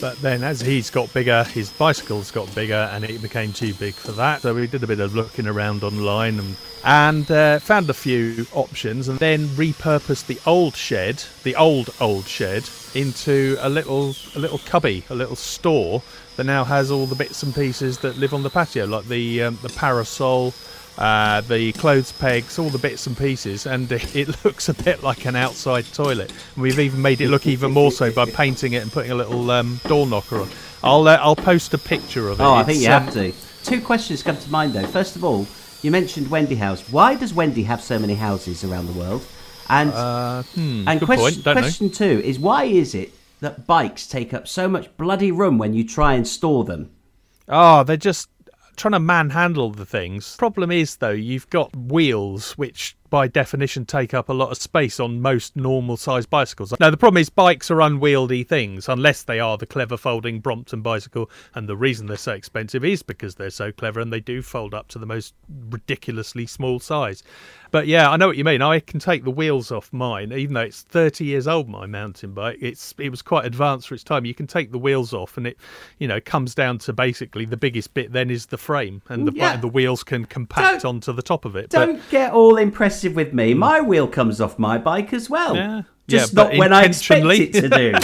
But 0.00 0.20
then, 0.22 0.44
as 0.44 0.60
he's 0.60 0.90
got 0.90 1.12
bigger, 1.12 1.44
his 1.44 1.70
bicycles 1.70 2.30
got 2.30 2.54
bigger, 2.54 2.88
and 2.92 3.04
it 3.04 3.20
became 3.20 3.52
too 3.52 3.74
big 3.74 3.94
for 3.94 4.12
that. 4.12 4.42
So 4.42 4.54
we 4.54 4.66
did 4.66 4.84
a 4.84 4.86
bit 4.86 5.00
of 5.00 5.14
looking 5.14 5.46
around 5.46 5.82
online 5.82 6.38
and 6.38 6.56
and 6.84 7.28
uh, 7.30 7.58
found 7.58 7.90
a 7.90 7.94
few 7.94 8.46
options, 8.52 9.08
and 9.08 9.18
then 9.18 9.48
repurposed 9.48 10.26
the 10.26 10.38
old 10.46 10.76
shed, 10.76 11.24
the 11.42 11.56
old 11.56 11.90
old 12.00 12.26
shed, 12.26 12.68
into 12.94 13.56
a 13.60 13.68
little 13.68 14.14
a 14.36 14.38
little 14.38 14.58
cubby, 14.58 15.02
a 15.10 15.14
little 15.14 15.36
store 15.36 16.02
that 16.36 16.44
now 16.44 16.62
has 16.62 16.90
all 16.90 17.06
the 17.06 17.16
bits 17.16 17.42
and 17.42 17.52
pieces 17.52 17.98
that 17.98 18.16
live 18.16 18.32
on 18.32 18.44
the 18.44 18.50
patio, 18.50 18.86
like 18.86 19.06
the 19.08 19.42
um, 19.42 19.58
the 19.62 19.68
parasol. 19.70 20.54
Uh, 20.98 21.40
the 21.42 21.70
clothes 21.74 22.10
pegs, 22.10 22.58
all 22.58 22.70
the 22.70 22.78
bits 22.78 23.06
and 23.06 23.16
pieces, 23.16 23.66
and 23.66 23.90
it 23.92 24.44
looks 24.44 24.68
a 24.68 24.74
bit 24.74 25.02
like 25.04 25.26
an 25.26 25.36
outside 25.36 25.84
toilet. 25.94 26.32
And 26.54 26.62
we've 26.62 26.78
even 26.80 27.00
made 27.00 27.20
it 27.20 27.28
look 27.28 27.46
even 27.46 27.70
more 27.70 27.92
so 27.92 28.12
by 28.12 28.26
painting 28.26 28.72
it 28.72 28.82
and 28.82 28.90
putting 28.90 29.12
a 29.12 29.14
little 29.14 29.48
um, 29.52 29.80
door 29.84 30.08
knocker 30.08 30.40
on. 30.40 30.50
I'll 30.82 31.06
uh, 31.06 31.18
I'll 31.20 31.36
post 31.36 31.72
a 31.72 31.78
picture 31.78 32.28
of 32.28 32.40
it. 32.40 32.42
Oh, 32.42 32.54
I 32.54 32.64
think 32.64 32.80
you 32.80 32.88
um, 32.88 33.04
have 33.04 33.12
to. 33.14 33.32
Two 33.62 33.80
questions 33.80 34.24
come 34.24 34.36
to 34.36 34.50
mind 34.50 34.72
though. 34.72 34.86
First 34.86 35.14
of 35.14 35.24
all, 35.24 35.46
you 35.82 35.92
mentioned 35.92 36.28
Wendy 36.30 36.56
House. 36.56 36.80
Why 36.90 37.14
does 37.14 37.32
Wendy 37.32 37.62
have 37.62 37.80
so 37.80 37.98
many 37.98 38.14
houses 38.14 38.64
around 38.64 38.86
the 38.86 38.98
world? 38.98 39.24
And 39.68 39.92
Uh, 39.92 40.42
hmm, 40.42 40.88
and 40.88 41.00
question, 41.00 41.16
point. 41.16 41.44
Don't 41.44 41.54
know. 41.54 41.60
question 41.60 41.90
two 41.90 42.22
is 42.24 42.38
why 42.38 42.64
is 42.64 42.94
it 42.94 43.12
that 43.40 43.66
bikes 43.66 44.06
take 44.06 44.34
up 44.34 44.48
so 44.48 44.68
much 44.68 44.96
bloody 44.96 45.30
room 45.30 45.58
when 45.58 45.74
you 45.74 45.84
try 45.86 46.14
and 46.14 46.26
store 46.26 46.64
them? 46.64 46.90
Oh, 47.48 47.84
they're 47.84 47.96
just 47.96 48.28
trying 48.78 48.92
to 48.92 49.00
manhandle 49.00 49.70
the 49.70 49.84
things. 49.84 50.36
Problem 50.36 50.70
is, 50.70 50.96
though, 50.96 51.10
you've 51.10 51.50
got 51.50 51.74
wheels 51.76 52.52
which, 52.52 52.96
by 53.10 53.28
definition, 53.28 53.84
take 53.86 54.14
up 54.14 54.28
a 54.28 54.32
lot 54.32 54.50
of 54.50 54.58
space 54.58 55.00
on 55.00 55.20
most 55.20 55.56
normal 55.56 55.96
sized 55.96 56.30
bicycles. 56.30 56.72
Now, 56.80 56.90
the 56.90 56.96
problem 56.96 57.20
is, 57.20 57.28
bikes 57.30 57.70
are 57.70 57.80
unwieldy 57.80 58.44
things 58.44 58.88
unless 58.88 59.22
they 59.22 59.40
are 59.40 59.56
the 59.56 59.66
clever 59.66 59.96
folding 59.96 60.40
Brompton 60.40 60.82
bicycle. 60.82 61.30
And 61.54 61.68
the 61.68 61.76
reason 61.76 62.06
they're 62.06 62.16
so 62.16 62.32
expensive 62.32 62.84
is 62.84 63.02
because 63.02 63.34
they're 63.34 63.50
so 63.50 63.72
clever 63.72 64.00
and 64.00 64.12
they 64.12 64.20
do 64.20 64.42
fold 64.42 64.74
up 64.74 64.88
to 64.88 64.98
the 64.98 65.06
most 65.06 65.34
ridiculously 65.70 66.46
small 66.46 66.80
size. 66.80 67.22
But 67.70 67.86
yeah, 67.86 68.10
I 68.10 68.16
know 68.16 68.26
what 68.28 68.38
you 68.38 68.44
mean. 68.44 68.62
I 68.62 68.80
can 68.80 68.98
take 68.98 69.24
the 69.24 69.30
wheels 69.30 69.70
off 69.70 69.92
mine, 69.92 70.32
even 70.32 70.54
though 70.54 70.62
it's 70.62 70.82
30 70.82 71.24
years 71.26 71.46
old. 71.46 71.68
My 71.68 71.84
mountain 71.84 72.32
bike, 72.32 72.56
it's 72.62 72.94
it 72.98 73.10
was 73.10 73.20
quite 73.20 73.44
advanced 73.44 73.88
for 73.88 73.94
its 73.94 74.02
time. 74.02 74.24
You 74.24 74.32
can 74.34 74.46
take 74.46 74.72
the 74.72 74.78
wheels 74.78 75.12
off, 75.12 75.36
and 75.36 75.46
it, 75.48 75.58
you 75.98 76.08
know, 76.08 76.18
comes 76.18 76.54
down 76.54 76.78
to 76.78 76.94
basically 76.94 77.44
the 77.44 77.58
biggest 77.58 77.92
bit. 77.92 78.10
Then 78.12 78.30
is 78.30 78.46
the 78.46 78.56
frame, 78.56 79.02
and 79.10 79.28
the 79.28 79.32
Yeah. 79.34 79.58
the 79.58 79.68
wheels 79.68 80.02
can 80.02 80.24
compact 80.24 80.82
Don't- 80.82 80.94
onto 80.96 81.12
the 81.12 81.20
top 81.20 81.44
of 81.44 81.56
it. 81.56 81.68
Don't 81.68 82.00
get 82.10 82.32
all 82.32 82.56
impressive 83.04 83.16
with 83.16 83.34
me. 83.34 83.54
My 83.54 83.80
wheel 83.80 84.06
comes 84.08 84.40
off 84.40 84.58
my 84.58 84.78
bike 84.78 85.12
as 85.12 85.30
well. 85.30 85.54
Yeah. 85.56 85.82
Just 86.06 86.32
Yeah, 86.32 86.42
not 86.42 86.56
when 86.56 86.72
I 86.72 86.84
expect 86.84 87.26
it 87.26 87.52
to 87.54 87.68
do. 87.68 87.92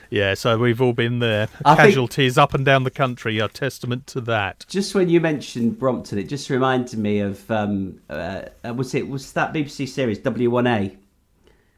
yeah, 0.10 0.34
so 0.34 0.58
we've 0.58 0.80
all 0.80 0.92
been 0.94 1.18
there. 1.18 1.48
I 1.64 1.74
Casualties 1.76 2.38
up 2.38 2.54
and 2.54 2.64
down 2.64 2.84
the 2.84 2.90
country 2.90 3.40
are 3.40 3.48
testament 3.48 4.06
to 4.08 4.20
that. 4.22 4.64
just 4.68 4.94
when 4.94 5.10
you 5.10 5.20
mentioned 5.20 5.78
Brompton, 5.78 6.18
it 6.18 6.28
just 6.28 6.48
reminded 6.48 6.98
me 6.98 7.20
of 7.20 7.50
um, 7.50 8.00
uh, 8.08 8.42
was 8.74 8.94
it 8.94 9.06
was 9.08 9.32
that 9.32 9.52
BBC 9.52 9.86
series 9.88 10.18
W1A? 10.20 10.96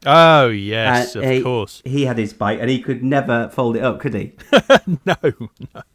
Oh 0.05 0.47
yes, 0.47 1.15
Uh, 1.15 1.19
of 1.19 1.25
he, 1.25 1.41
course. 1.41 1.81
He 1.83 2.05
had 2.05 2.17
his 2.17 2.31
bike 2.31 2.59
and 2.61 2.69
he 2.69 2.81
could 2.81 3.03
never 3.03 3.49
fold 3.49 3.75
it 3.75 3.83
up, 3.83 3.99
could 3.99 4.13
he? 4.13 4.31
No, 5.05 5.15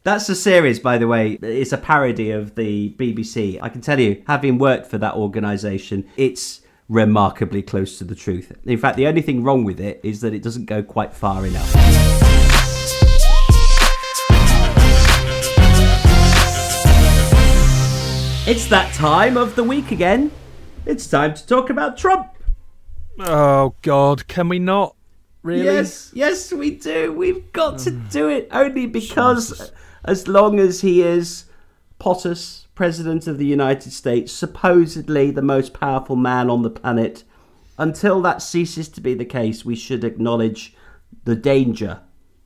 That's 0.03 0.29
a 0.29 0.35
series, 0.35 0.79
by 0.79 0.97
the 0.99 1.07
way. 1.07 1.33
It's 1.41 1.71
a 1.73 1.77
parody 1.77 2.29
of 2.31 2.53
the 2.55 2.93
BBC. 2.97 3.57
I 3.61 3.69
can 3.69 3.81
tell 3.81 3.99
you, 3.99 4.23
having 4.27 4.57
worked 4.59 4.87
for 4.87 4.97
that 4.99 5.15
organisation, 5.15 6.07
it's 6.17 6.61
remarkably 6.87 7.63
close 7.63 7.97
to 7.97 8.03
the 8.03 8.15
truth. 8.15 8.51
In 8.65 8.77
fact, 8.77 8.95
the 8.97 9.07
only 9.07 9.21
thing 9.23 9.43
wrong 9.43 9.63
with 9.63 9.79
it 9.79 9.99
is 10.03 10.21
that 10.21 10.33
it 10.33 10.43
doesn't 10.43 10.65
go 10.65 10.83
quite 10.83 11.13
far 11.13 11.45
enough. 11.45 11.73
It's 18.47 18.67
that 18.67 18.93
time 18.93 19.37
of 19.37 19.55
the 19.55 19.63
week 19.63 19.89
again. 19.91 20.29
It's 20.85 21.07
time 21.07 21.33
to 21.33 21.47
talk 21.47 21.71
about 21.71 21.97
Trump. 21.97 22.27
Oh 23.19 23.75
God, 23.81 24.27
can 24.27 24.49
we 24.49 24.59
not? 24.59 24.95
Really? 25.43 25.65
Yes, 25.65 26.11
yes, 26.13 26.51
we 26.51 26.71
do. 26.71 27.13
We've 27.13 27.51
got 27.53 27.79
to 27.79 27.91
hmm. 27.91 28.07
do 28.07 28.27
it 28.29 28.47
only 28.51 28.87
because, 28.87 29.61
uh, 29.61 29.67
as 30.03 30.27
long 30.27 30.59
as 30.59 30.81
he 30.81 31.03
is 31.03 31.45
POTUS, 31.99 32.65
President 32.73 33.27
of 33.27 33.37
the 33.37 33.45
United 33.45 33.93
States, 33.93 34.31
supposedly 34.31 35.31
the 35.31 35.41
most 35.41 35.73
powerful 35.73 36.15
man 36.15 36.49
on 36.49 36.61
the 36.61 36.69
planet, 36.69 37.23
until 37.77 38.21
that 38.21 38.41
ceases 38.41 38.89
to 38.89 39.01
be 39.01 39.13
the 39.13 39.25
case, 39.25 39.63
we 39.63 39.75
should 39.75 40.03
acknowledge 40.03 40.75
the 41.25 41.35
danger 41.35 42.01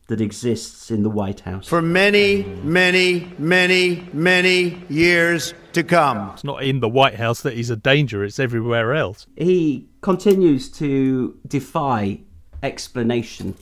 that 0.07 0.21
exists 0.21 0.91
in 0.91 1.03
the 1.03 1.09
White 1.09 1.41
House. 1.41 1.67
for 1.67 1.81
many, 1.81 2.43
many, 2.63 3.31
many, 3.38 4.07
many 4.11 4.83
years 4.89 5.53
to 5.73 5.83
come. 5.83 6.31
It's 6.33 6.43
not 6.43 6.63
in 6.63 6.79
the 6.79 6.89
White 6.89 7.15
House 7.15 7.41
that 7.41 7.53
he's 7.53 7.69
a 7.69 7.75
danger. 7.75 8.23
It's 8.23 8.39
everywhere 8.39 8.93
else. 8.93 9.27
he 9.38 9.88
continues 10.01 10.69
to 10.69 11.37
defy 11.47 12.19
explanation 12.63 13.55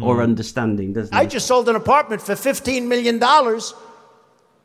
or 0.00 0.16
hmm. 0.16 0.22
understanding, 0.22 0.92
doesn't 0.92 1.14
he? 1.14 1.20
I 1.20 1.26
just 1.26 1.46
sold 1.46 1.68
an 1.68 1.76
apartment 1.76 2.22
for 2.22 2.32
$15 2.34 2.86
million 2.86 3.20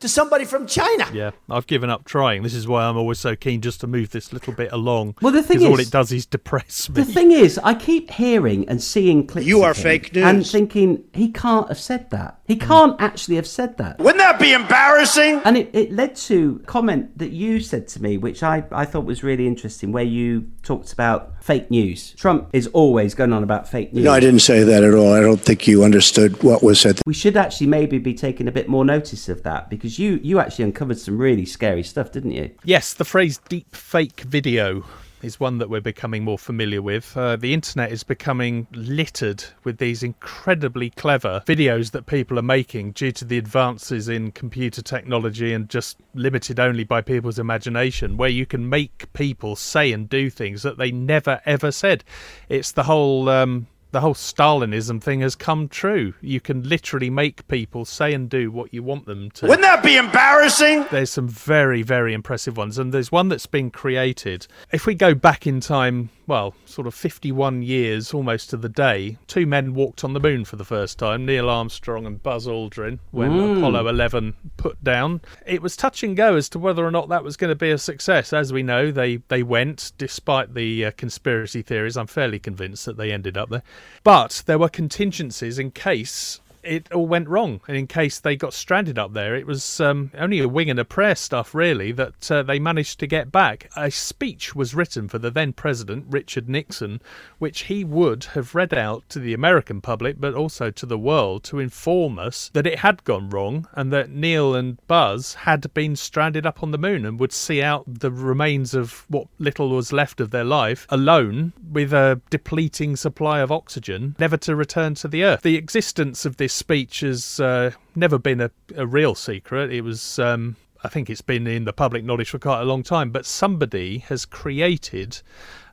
to 0.00 0.08
somebody 0.08 0.44
from 0.44 0.66
China. 0.66 1.06
Yeah, 1.12 1.30
I've 1.48 1.66
given 1.66 1.90
up 1.90 2.04
trying. 2.04 2.42
This 2.42 2.54
is 2.54 2.66
why 2.66 2.84
I'm 2.84 2.96
always 2.96 3.18
so 3.18 3.36
keen 3.36 3.60
just 3.60 3.80
to 3.80 3.86
move 3.86 4.10
this 4.10 4.32
little 4.32 4.52
bit 4.52 4.72
along. 4.72 5.16
Well, 5.20 5.32
the 5.32 5.42
thing 5.42 5.58
is, 5.58 5.64
all 5.64 5.78
it 5.78 5.90
does 5.90 6.10
is 6.10 6.26
depress 6.26 6.88
me. 6.88 7.02
The 7.02 7.04
thing 7.04 7.30
is, 7.30 7.58
I 7.62 7.74
keep 7.74 8.10
hearing 8.10 8.68
and 8.68 8.82
seeing 8.82 9.26
clips. 9.26 9.46
You 9.46 9.58
of 9.58 9.64
are 9.64 9.74
him 9.74 9.82
fake 9.82 10.16
And 10.16 10.46
thinking 10.46 11.04
he 11.12 11.30
can't 11.30 11.68
have 11.68 11.78
said 11.78 12.10
that. 12.10 12.39
He 12.50 12.56
can't 12.56 13.00
actually 13.00 13.36
have 13.36 13.46
said 13.46 13.76
that. 13.76 14.00
Wouldn't 14.00 14.18
that 14.18 14.40
be 14.40 14.52
embarrassing? 14.52 15.40
And 15.44 15.56
it, 15.56 15.70
it 15.72 15.92
led 15.92 16.16
to 16.16 16.60
a 16.64 16.66
comment 16.66 17.16
that 17.16 17.30
you 17.30 17.60
said 17.60 17.86
to 17.88 18.02
me, 18.02 18.18
which 18.18 18.42
I, 18.42 18.64
I 18.72 18.86
thought 18.86 19.04
was 19.04 19.22
really 19.22 19.46
interesting, 19.46 19.92
where 19.92 20.02
you 20.02 20.50
talked 20.64 20.92
about 20.92 21.44
fake 21.44 21.70
news. 21.70 22.12
Trump 22.14 22.48
is 22.52 22.66
always 22.68 23.14
going 23.14 23.32
on 23.32 23.44
about 23.44 23.68
fake 23.68 23.92
news. 23.92 24.04
No, 24.04 24.12
I 24.12 24.18
didn't 24.18 24.40
say 24.40 24.64
that 24.64 24.82
at 24.82 24.94
all. 24.94 25.12
I 25.12 25.20
don't 25.20 25.40
think 25.40 25.68
you 25.68 25.84
understood 25.84 26.42
what 26.42 26.60
was 26.60 26.80
said. 26.80 27.00
We 27.06 27.14
should 27.14 27.36
actually 27.36 27.68
maybe 27.68 27.98
be 27.98 28.14
taking 28.14 28.48
a 28.48 28.52
bit 28.52 28.68
more 28.68 28.84
notice 28.84 29.28
of 29.28 29.44
that 29.44 29.70
because 29.70 30.00
you, 30.00 30.18
you 30.20 30.40
actually 30.40 30.64
uncovered 30.64 30.98
some 30.98 31.18
really 31.18 31.46
scary 31.46 31.84
stuff, 31.84 32.10
didn't 32.10 32.32
you? 32.32 32.50
Yes, 32.64 32.94
the 32.94 33.04
phrase 33.04 33.38
deep 33.48 33.76
fake 33.76 34.22
video 34.22 34.84
is 35.22 35.38
one 35.38 35.58
that 35.58 35.70
we're 35.70 35.80
becoming 35.80 36.24
more 36.24 36.38
familiar 36.38 36.82
with. 36.82 37.16
Uh, 37.16 37.36
the 37.36 37.52
internet 37.52 37.92
is 37.92 38.02
becoming 38.02 38.66
littered 38.72 39.44
with 39.64 39.78
these 39.78 40.02
incredibly 40.02 40.90
clever 40.90 41.42
videos 41.46 41.90
that 41.92 42.06
people 42.06 42.38
are 42.38 42.42
making 42.42 42.92
due 42.92 43.12
to 43.12 43.24
the 43.24 43.38
advances 43.38 44.08
in 44.08 44.32
computer 44.32 44.82
technology 44.82 45.52
and 45.52 45.68
just 45.68 45.98
limited 46.14 46.58
only 46.58 46.84
by 46.84 47.00
people's 47.00 47.38
imagination, 47.38 48.16
where 48.16 48.30
you 48.30 48.46
can 48.46 48.68
make 48.68 49.12
people 49.12 49.56
say 49.56 49.92
and 49.92 50.08
do 50.08 50.30
things 50.30 50.62
that 50.62 50.78
they 50.78 50.90
never 50.90 51.40
ever 51.46 51.70
said. 51.70 52.04
It's 52.48 52.72
the 52.72 52.84
whole. 52.84 53.28
Um, 53.28 53.66
the 53.92 54.00
whole 54.00 54.14
Stalinism 54.14 55.02
thing 55.02 55.20
has 55.20 55.34
come 55.34 55.68
true. 55.68 56.14
You 56.20 56.40
can 56.40 56.68
literally 56.68 57.10
make 57.10 57.46
people 57.48 57.84
say 57.84 58.12
and 58.14 58.28
do 58.28 58.50
what 58.50 58.72
you 58.72 58.82
want 58.82 59.06
them 59.06 59.30
to. 59.32 59.46
Wouldn't 59.46 59.62
that 59.62 59.82
be 59.82 59.96
embarrassing? 59.96 60.86
There's 60.90 61.10
some 61.10 61.28
very, 61.28 61.82
very 61.82 62.14
impressive 62.14 62.56
ones, 62.56 62.78
and 62.78 62.92
there's 62.92 63.10
one 63.10 63.28
that's 63.28 63.46
been 63.46 63.70
created. 63.70 64.46
If 64.72 64.86
we 64.86 64.94
go 64.94 65.14
back 65.14 65.46
in 65.46 65.60
time, 65.60 66.10
well, 66.30 66.54
sort 66.64 66.86
of 66.86 66.94
51 66.94 67.64
years 67.64 68.14
almost 68.14 68.50
to 68.50 68.56
the 68.56 68.68
day, 68.68 69.18
two 69.26 69.46
men 69.46 69.74
walked 69.74 70.04
on 70.04 70.12
the 70.12 70.20
moon 70.20 70.44
for 70.44 70.54
the 70.54 70.64
first 70.64 70.96
time 70.96 71.26
Neil 71.26 71.50
Armstrong 71.50 72.06
and 72.06 72.22
Buzz 72.22 72.46
Aldrin 72.46 73.00
when 73.10 73.32
Apollo 73.58 73.88
11 73.88 74.34
put 74.56 74.82
down. 74.84 75.22
It 75.44 75.60
was 75.60 75.76
touch 75.76 76.04
and 76.04 76.16
go 76.16 76.36
as 76.36 76.48
to 76.50 76.60
whether 76.60 76.86
or 76.86 76.92
not 76.92 77.08
that 77.08 77.24
was 77.24 77.36
going 77.36 77.50
to 77.50 77.56
be 77.56 77.72
a 77.72 77.78
success. 77.78 78.32
As 78.32 78.52
we 78.52 78.62
know, 78.62 78.92
they, 78.92 79.16
they 79.26 79.42
went, 79.42 79.90
despite 79.98 80.54
the 80.54 80.84
uh, 80.84 80.90
conspiracy 80.92 81.62
theories. 81.62 81.96
I'm 81.96 82.06
fairly 82.06 82.38
convinced 82.38 82.86
that 82.86 82.96
they 82.96 83.10
ended 83.10 83.36
up 83.36 83.50
there. 83.50 83.64
But 84.04 84.44
there 84.46 84.58
were 84.58 84.68
contingencies 84.68 85.58
in 85.58 85.72
case 85.72 86.40
it 86.62 86.90
all 86.92 87.06
went 87.06 87.28
wrong 87.28 87.60
and 87.66 87.76
in 87.76 87.86
case 87.86 88.18
they 88.18 88.36
got 88.36 88.54
stranded 88.54 88.98
up 88.98 89.12
there. 89.12 89.34
It 89.34 89.46
was 89.46 89.80
um, 89.80 90.10
only 90.16 90.40
a 90.40 90.48
wing 90.48 90.70
and 90.70 90.78
a 90.78 90.84
prayer 90.84 91.14
stuff 91.14 91.54
really 91.54 91.92
that 91.92 92.30
uh, 92.30 92.42
they 92.42 92.58
managed 92.58 93.00
to 93.00 93.06
get 93.06 93.32
back. 93.32 93.70
A 93.76 93.90
speech 93.90 94.54
was 94.54 94.74
written 94.74 95.08
for 95.08 95.18
the 95.18 95.30
then 95.30 95.52
president 95.52 96.06
richard 96.08 96.48
nixon 96.48 97.00
which 97.38 97.62
he 97.62 97.84
would 97.84 98.24
have 98.24 98.54
read 98.54 98.72
out 98.74 99.08
to 99.08 99.18
the 99.18 99.34
american 99.34 99.80
public 99.80 100.20
but 100.20 100.34
also 100.34 100.70
to 100.70 100.86
the 100.86 100.98
world 100.98 101.44
to 101.44 101.58
inform 101.58 102.18
us 102.18 102.50
that 102.52 102.66
it 102.66 102.78
had 102.80 103.02
gone 103.04 103.30
wrong 103.30 103.66
and 103.74 103.92
that 103.92 104.10
neil 104.10 104.54
and 104.54 104.78
buzz 104.86 105.34
had 105.34 105.72
been 105.74 105.94
stranded 105.96 106.46
up 106.46 106.62
on 106.62 106.70
the 106.70 106.78
moon 106.78 107.04
and 107.04 107.18
would 107.20 107.32
see 107.32 107.62
out 107.62 107.84
the 107.86 108.10
remains 108.10 108.74
of 108.74 109.04
what 109.08 109.26
little 109.38 109.70
was 109.70 109.92
left 109.92 110.20
of 110.20 110.30
their 110.30 110.44
life 110.44 110.86
alone 110.88 111.52
with 111.72 111.92
a 111.92 112.20
depleting 112.30 112.96
supply 112.96 113.40
of 113.40 113.52
oxygen 113.52 114.16
never 114.18 114.36
to 114.36 114.56
return 114.56 114.94
to 114.94 115.08
the 115.08 115.24
earth. 115.24 115.42
The 115.42 115.56
existence 115.56 116.24
of 116.24 116.36
this 116.36 116.49
speech 116.50 117.00
has 117.00 117.40
uh, 117.40 117.72
never 117.94 118.18
been 118.18 118.40
a, 118.40 118.50
a 118.76 118.86
real 118.86 119.14
secret. 119.14 119.72
It 119.72 119.82
was, 119.82 120.18
um, 120.18 120.56
I 120.84 120.88
think, 120.88 121.08
it's 121.08 121.20
been 121.22 121.46
in 121.46 121.64
the 121.64 121.72
public 121.72 122.04
knowledge 122.04 122.30
for 122.30 122.38
quite 122.38 122.60
a 122.60 122.64
long 122.64 122.82
time. 122.82 123.10
But 123.10 123.26
somebody 123.26 123.98
has 123.98 124.24
created 124.24 125.22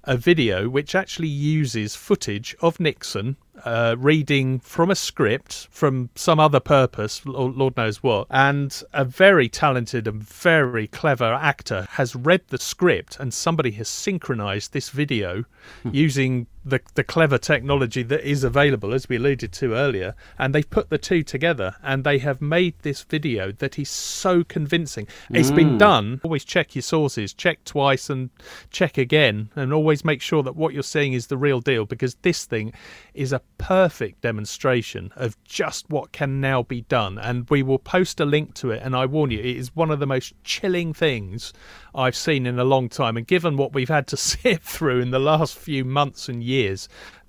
a 0.08 0.16
video 0.16 0.70
which 0.70 0.96
actually 0.96 1.28
uses 1.28 1.96
footage 1.96 2.56
of 2.62 2.80
Nixon 2.80 3.36
uh, 3.66 3.96
reading 3.98 4.60
from 4.60 4.90
a 4.90 4.96
script 4.96 5.68
from 5.70 6.10
some 6.16 6.40
other 6.40 6.62
purpose, 6.62 7.26
Lord 7.26 7.76
knows 7.76 8.02
what. 8.02 8.28
And 8.30 8.82
a 8.94 9.04
very 9.04 9.50
talented 9.50 10.08
and 10.08 10.24
very 10.24 10.88
clever 10.88 11.34
actor 11.34 11.88
has 11.92 12.16
read 12.16 12.42
the 12.48 12.58
script, 12.58 13.18
and 13.20 13.34
somebody 13.34 13.72
has 13.72 13.90
synchronized 13.90 14.72
this 14.72 14.90
video 14.90 15.44
using 15.92 16.48
the, 16.70 16.82
the 16.96 17.04
clever 17.04 17.38
technology 17.38 18.04
that 18.04 18.28
is 18.28 18.44
available, 18.44 18.94
as 18.94 19.08
we 19.08 19.16
alluded 19.16 19.52
to 19.54 19.74
earlier. 19.74 20.16
And 20.38 20.54
they've 20.54 20.70
put 20.70 20.90
the 20.90 20.98
two 20.98 21.24
together 21.24 21.76
and 21.84 22.04
they 22.04 22.18
have 22.20 22.42
made 22.42 22.76
this 22.82 23.04
video 23.04 23.52
that 23.54 23.80
is 23.80 23.90
so 23.90 24.44
convincing. 24.44 25.08
It's 25.30 25.52
been 25.52 25.76
mm. 25.76 25.80
done. 25.80 26.22
Always 26.24 26.46
check 26.46 26.76
your 26.76 26.82
sources, 26.82 27.34
check 27.34 27.64
twice 27.64 28.10
and 28.10 28.30
check 28.70 28.98
again, 28.98 29.50
and 29.56 29.74
always 29.74 30.04
make 30.04 30.22
sure 30.22 30.44
that 30.44 30.56
what 30.56 30.74
you're 30.74 30.84
seeing 30.84 31.14
is 31.14 31.28
the 31.28 31.38
real 31.38 31.60
deal 31.60 31.86
because 31.86 32.16
this 32.22 32.46
thing 32.46 32.74
is 33.14 33.34
a 33.34 33.42
perfect 33.58 34.22
demonstration 34.22 35.12
of 35.16 35.42
just 35.44 35.90
what 35.90 36.12
can 36.12 36.40
now 36.40 36.64
be 36.64 36.82
done. 36.82 37.18
And 37.18 37.50
we 37.50 37.64
will 37.64 37.80
post 37.80 38.20
a 38.20 38.26
link 38.26 38.54
to 38.56 38.72
it. 38.72 38.82
And 38.84 38.96
I 38.96 39.06
warn 39.06 39.32
you, 39.32 39.40
it 39.40 39.46
is 39.46 39.76
one 39.76 39.92
of 39.92 40.00
the 40.00 40.08
most 40.08 40.34
chilling 40.44 40.94
things 40.94 41.54
I've 41.96 42.16
seen 42.16 42.46
in 42.46 42.60
a 42.60 42.64
long 42.64 42.90
time. 42.90 43.18
And 43.18 43.26
given 43.26 43.58
what 43.58 43.74
we've 43.74 43.90
had 43.90 44.08
to 44.08 44.18
sit 44.28 44.62
through 44.62 45.00
in 45.02 45.12
the 45.12 45.20
last 45.20 45.58
few 45.58 45.84
months 45.84 46.30
and 46.30 46.44
years, 46.44 46.57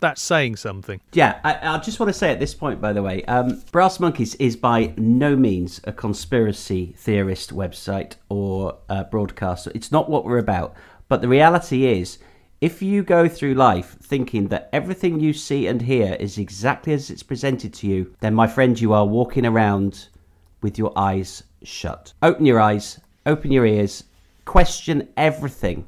that's 0.01 0.23
saying 0.23 0.57
something. 0.57 1.01
Yeah, 1.13 1.41
I, 1.45 1.75
I 1.75 1.79
just 1.79 1.99
want 1.99 2.09
to 2.09 2.19
say 2.19 2.31
at 2.31 2.39
this 2.39 2.55
point, 2.55 2.81
by 2.81 2.93
the 2.93 3.03
way, 3.03 3.25
um, 3.25 3.63
Brass 3.73 3.99
Monkeys 3.99 4.35
is 4.37 4.57
by 4.57 4.95
no 4.97 5.35
means 5.37 5.81
a 5.85 5.93
conspiracy 5.93 6.95
theorist 6.97 7.55
website 7.55 8.15
or 8.29 8.79
uh, 8.89 9.05
broadcaster. 9.05 9.73
It's 9.75 9.91
not 9.91 10.09
what 10.09 10.25
we're 10.25 10.39
about. 10.39 10.75
But 11.09 11.21
the 11.21 11.29
reality 11.29 11.87
is, 11.87 12.19
if 12.61 12.83
you 12.83 13.03
go 13.03 13.29
through 13.29 13.55
life 13.55 13.97
thinking 14.03 14.49
that 14.49 14.69
everything 14.73 15.21
you 15.21 15.33
see 15.33 15.67
and 15.67 15.81
hear 15.81 16.15
is 16.19 16.39
exactly 16.39 16.93
as 16.93 17.11
it's 17.11 17.23
presented 17.23 17.73
to 17.75 17.87
you, 17.87 18.15
then, 18.21 18.35
my 18.35 18.47
friend, 18.47 18.81
you 18.81 18.93
are 18.93 19.07
walking 19.07 19.47
around 19.47 20.09
with 20.61 20.77
your 20.79 20.93
eyes 20.97 21.45
shut. 21.63 22.13
Open 22.23 22.45
your 22.45 22.61
eyes, 22.61 23.01
open 23.27 23.53
your 23.53 23.67
ears, 23.67 24.05
question 24.45 25.09
everything. 25.17 25.87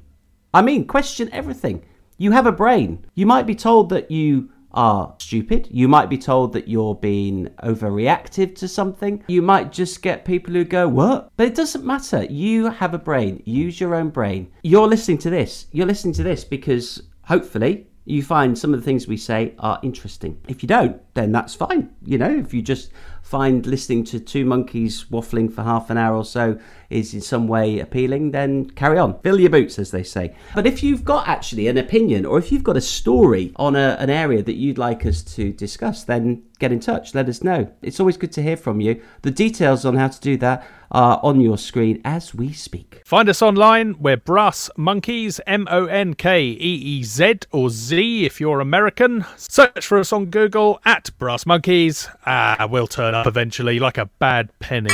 I 0.54 0.62
mean, 0.62 0.86
question 0.86 1.28
everything. 1.32 1.84
You 2.20 2.32
have 2.32 2.44
a 2.44 2.52
brain. 2.52 3.06
You 3.14 3.24
might 3.24 3.46
be 3.46 3.54
told 3.54 3.88
that 3.88 4.10
you 4.10 4.50
are 4.72 5.14
stupid. 5.16 5.66
You 5.70 5.88
might 5.88 6.10
be 6.10 6.18
told 6.18 6.52
that 6.52 6.68
you're 6.68 6.94
being 6.94 7.48
overreactive 7.64 8.54
to 8.56 8.68
something. 8.68 9.24
You 9.26 9.40
might 9.40 9.72
just 9.72 10.02
get 10.02 10.26
people 10.26 10.52
who 10.52 10.64
go, 10.64 10.86
What? 10.86 11.32
But 11.38 11.46
it 11.46 11.54
doesn't 11.54 11.82
matter. 11.82 12.24
You 12.24 12.66
have 12.66 12.92
a 12.92 12.98
brain. 12.98 13.42
Use 13.46 13.80
your 13.80 13.94
own 13.94 14.10
brain. 14.10 14.52
You're 14.62 14.86
listening 14.86 15.16
to 15.16 15.30
this. 15.30 15.68
You're 15.72 15.86
listening 15.86 16.12
to 16.12 16.22
this 16.22 16.44
because 16.44 17.04
hopefully 17.22 17.86
you 18.04 18.22
find 18.22 18.58
some 18.58 18.74
of 18.74 18.80
the 18.80 18.84
things 18.84 19.08
we 19.08 19.16
say 19.16 19.54
are 19.58 19.80
interesting. 19.82 20.38
If 20.46 20.62
you 20.62 20.66
don't, 20.66 21.00
then 21.14 21.32
that's 21.32 21.54
fine. 21.54 21.88
You 22.04 22.18
know, 22.18 22.30
if 22.30 22.52
you 22.52 22.60
just 22.60 22.90
find 23.22 23.64
listening 23.66 24.04
to 24.04 24.20
two 24.20 24.44
monkeys 24.44 25.04
waffling 25.10 25.52
for 25.52 25.62
half 25.62 25.90
an 25.90 25.96
hour 25.96 26.16
or 26.16 26.24
so 26.24 26.58
is 26.90 27.14
in 27.14 27.20
some 27.20 27.46
way 27.46 27.78
appealing, 27.78 28.32
then 28.32 28.68
carry 28.70 28.98
on. 28.98 29.18
Fill 29.20 29.40
your 29.40 29.50
boots, 29.50 29.78
as 29.78 29.92
they 29.92 30.02
say. 30.02 30.34
But 30.54 30.66
if 30.66 30.82
you've 30.82 31.04
got 31.04 31.28
actually 31.28 31.68
an 31.68 31.78
opinion 31.78 32.26
or 32.26 32.38
if 32.38 32.50
you've 32.50 32.64
got 32.64 32.76
a 32.76 32.80
story 32.80 33.52
on 33.56 33.76
a, 33.76 33.96
an 34.00 34.10
area 34.10 34.42
that 34.42 34.56
you'd 34.56 34.78
like 34.78 35.06
us 35.06 35.22
to 35.22 35.52
discuss, 35.52 36.02
then 36.02 36.42
get 36.58 36.72
in 36.72 36.80
touch. 36.80 37.14
Let 37.14 37.28
us 37.28 37.42
know. 37.42 37.70
It's 37.82 38.00
always 38.00 38.16
good 38.16 38.32
to 38.32 38.42
hear 38.42 38.56
from 38.56 38.80
you. 38.80 39.00
The 39.22 39.30
details 39.30 39.84
on 39.84 39.94
how 39.94 40.08
to 40.08 40.20
do 40.20 40.36
that 40.38 40.66
are 40.92 41.20
on 41.22 41.40
your 41.40 41.56
screen 41.56 42.00
as 42.04 42.34
we 42.34 42.52
speak. 42.52 43.00
Find 43.04 43.28
us 43.28 43.42
online. 43.42 43.96
We're 44.00 44.16
Brass 44.16 44.68
Monkeys, 44.76 45.40
M 45.46 45.68
O 45.70 45.86
N 45.86 46.14
K 46.14 46.42
E 46.42 46.54
E 46.56 47.02
Z 47.04 47.40
or 47.52 47.70
Z 47.70 48.26
if 48.26 48.40
you're 48.40 48.60
American. 48.60 49.24
Search 49.36 49.86
for 49.86 49.98
us 49.98 50.12
on 50.12 50.26
Google 50.26 50.80
at 50.84 51.10
Brass 51.18 51.46
Monkeys. 51.46 52.08
Ah, 52.26 52.66
we'll 52.68 52.88
turn 52.88 53.09
up 53.14 53.26
eventually 53.26 53.78
like 53.78 53.98
a 53.98 54.06
bad 54.18 54.50
penny. 54.60 54.90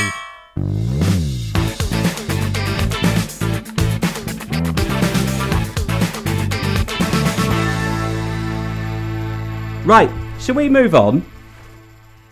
Right, 9.85 10.11
shall 10.41 10.55
we 10.55 10.67
move 10.67 10.93
on? 10.93 11.25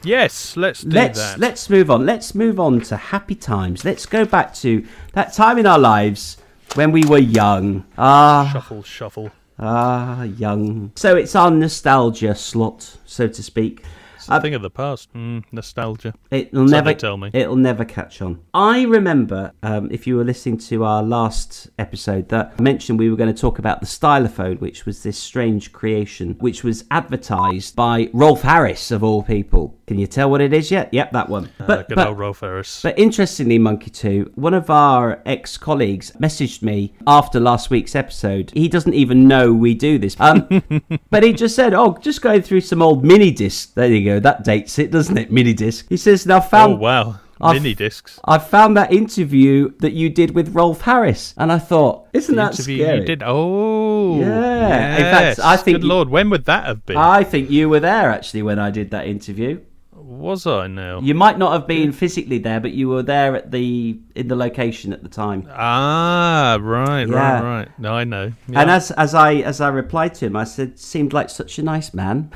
Yes, 0.03 0.57
let's 0.57 0.81
do 0.81 0.89
let's 0.89 1.17
that. 1.17 1.39
let's 1.39 1.69
move 1.69 1.89
on. 1.89 2.05
Let's 2.05 2.35
move 2.35 2.59
on 2.59 2.81
to 2.81 2.97
happy 2.97 3.33
times. 3.33 3.85
Let's 3.85 4.05
go 4.05 4.25
back 4.25 4.53
to 4.55 4.85
that 5.13 5.31
time 5.31 5.57
in 5.57 5.65
our 5.65 5.79
lives 5.79 6.35
when 6.73 6.91
we 6.91 7.05
were 7.05 7.17
young. 7.17 7.85
Ah, 7.97 8.49
Shuffle, 8.51 8.83
shuffle. 8.83 9.31
ah, 9.57 10.23
young. 10.23 10.91
So 10.95 11.15
it's 11.15 11.33
our 11.33 11.49
nostalgia 11.49 12.35
slot, 12.35 12.97
so 13.05 13.29
to 13.29 13.41
speak. 13.41 13.83
It's 14.27 14.37
a 14.37 14.41
thing 14.41 14.55
of 14.55 14.61
the 14.63 14.71
past. 14.71 15.13
Mm, 15.13 15.43
nostalgia. 15.51 16.13
It'll 16.31 16.65
never 16.65 16.93
tell 16.93 17.17
me. 17.17 17.29
It'll 17.33 17.55
never 17.55 17.85
catch 17.85 18.21
on. 18.21 18.41
I 18.53 18.83
remember, 18.83 19.51
um, 19.61 19.89
if 19.91 20.07
you 20.07 20.17
were 20.17 20.23
listening 20.23 20.57
to 20.57 20.83
our 20.83 21.03
last 21.03 21.69
episode, 21.77 22.29
that 22.29 22.53
I 22.57 22.61
mentioned 22.61 22.97
we 22.97 23.09
were 23.09 23.15
going 23.15 23.33
to 23.33 23.39
talk 23.39 23.59
about 23.59 23.81
the 23.81 23.85
stylophone, 23.85 24.59
which 24.59 24.85
was 24.87 25.03
this 25.03 25.17
strange 25.17 25.71
creation, 25.71 26.35
which 26.39 26.63
was 26.63 26.85
advertised 26.89 27.75
by 27.75 28.09
Rolf 28.13 28.41
Harris 28.41 28.89
of 28.89 29.03
all 29.03 29.21
people. 29.21 29.77
Can 29.87 29.99
you 29.99 30.07
tell 30.07 30.31
what 30.31 30.41
it 30.41 30.51
is 30.51 30.71
yet? 30.71 30.89
Yep, 30.93 31.11
that 31.11 31.29
one. 31.29 31.49
Uh, 31.59 31.83
good 31.83 31.99
old 31.99 32.17
Rolf 32.17 32.39
Harris. 32.39 32.81
But 32.81 32.97
interestingly, 32.97 33.59
Monkey 33.59 33.91
2, 33.91 34.31
one 34.33 34.55
of 34.55 34.69
our 34.71 35.21
ex 35.27 35.57
colleagues 35.57 36.11
messaged 36.19 36.63
me 36.63 36.95
after 37.05 37.39
last 37.39 37.69
week's 37.69 37.95
episode. 37.95 38.51
He 38.55 38.67
doesn't 38.67 38.95
even 38.95 39.27
know 39.27 39.53
we 39.53 39.75
do 39.75 39.99
this. 39.99 40.15
Um, 40.19 40.63
but 41.11 41.21
he 41.21 41.33
just 41.33 41.55
said, 41.55 41.75
Oh, 41.75 41.97
just 42.01 42.23
going 42.23 42.41
through 42.41 42.61
some 42.61 42.81
old 42.81 43.03
mini 43.05 43.29
discs. 43.29 43.67
There 43.67 43.87
you 43.87 44.03
go. 44.03 44.19
That 44.19 44.43
dates 44.43 44.79
it, 44.79 44.89
doesn't 44.89 45.17
it? 45.17 45.31
Mini 45.31 45.53
disc. 45.53 45.85
He 45.87 45.97
says, 45.97 46.25
Now 46.25 46.39
found. 46.39 46.73
Oh, 46.73 46.77
wow, 46.77 47.19
I've- 47.39 47.59
mini 47.59 47.75
discs. 47.75 48.19
I 48.25 48.39
found 48.39 48.75
that 48.77 48.91
interview 48.91 49.71
that 49.81 49.93
you 49.93 50.09
did 50.09 50.33
with 50.33 50.55
Rolf 50.55 50.81
Harris, 50.81 51.35
and 51.37 51.51
I 51.51 51.59
thought, 51.59 52.07
isn't 52.11 52.35
that 52.35 52.53
Interview 52.53 52.81
scary? 52.83 52.99
you 53.01 53.05
did. 53.05 53.21
Oh, 53.23 54.19
Yeah. 54.19 54.95
In 54.95 55.01
fact. 55.13 55.39
I 55.41 55.57
think 55.57 55.75
Good 55.75 55.83
you- 55.83 55.89
lord, 55.89 56.09
when 56.09 56.31
would 56.31 56.45
that 56.45 56.65
have 56.65 56.83
been? 56.87 56.97
I 56.97 57.23
think 57.23 57.51
you 57.51 57.69
were 57.69 57.79
there 57.79 58.09
actually 58.09 58.41
when 58.41 58.57
I 58.57 58.71
did 58.71 58.89
that 58.89 59.05
interview. 59.05 59.59
Was 60.05 60.45
I 60.45 60.67
now? 60.67 60.99
You 61.01 61.15
might 61.15 61.39
not 61.39 61.51
have 61.53 61.65
been 61.65 61.91
physically 61.91 62.37
there, 62.37 62.59
but 62.59 62.73
you 62.73 62.89
were 62.89 63.01
there 63.01 63.35
at 63.35 63.49
the 63.49 63.99
in 64.13 64.27
the 64.27 64.35
location 64.35 64.93
at 64.93 65.01
the 65.01 65.09
time. 65.09 65.49
Ah, 65.51 66.59
right, 66.61 67.07
Yeah. 67.07 67.15
right, 67.15 67.41
right. 67.41 67.79
No, 67.79 67.93
I 67.93 68.03
know. 68.03 68.31
Yeah. 68.47 68.61
And 68.61 68.69
as 68.69 68.91
as 68.91 69.15
I 69.15 69.35
as 69.37 69.61
I 69.61 69.69
replied 69.69 70.13
to 70.15 70.27
him, 70.27 70.35
I 70.35 70.43
said, 70.43 70.77
"Seemed 70.77 71.11
like 71.11 71.31
such 71.31 71.57
a 71.57 71.63
nice 71.63 71.91
man." 71.91 72.31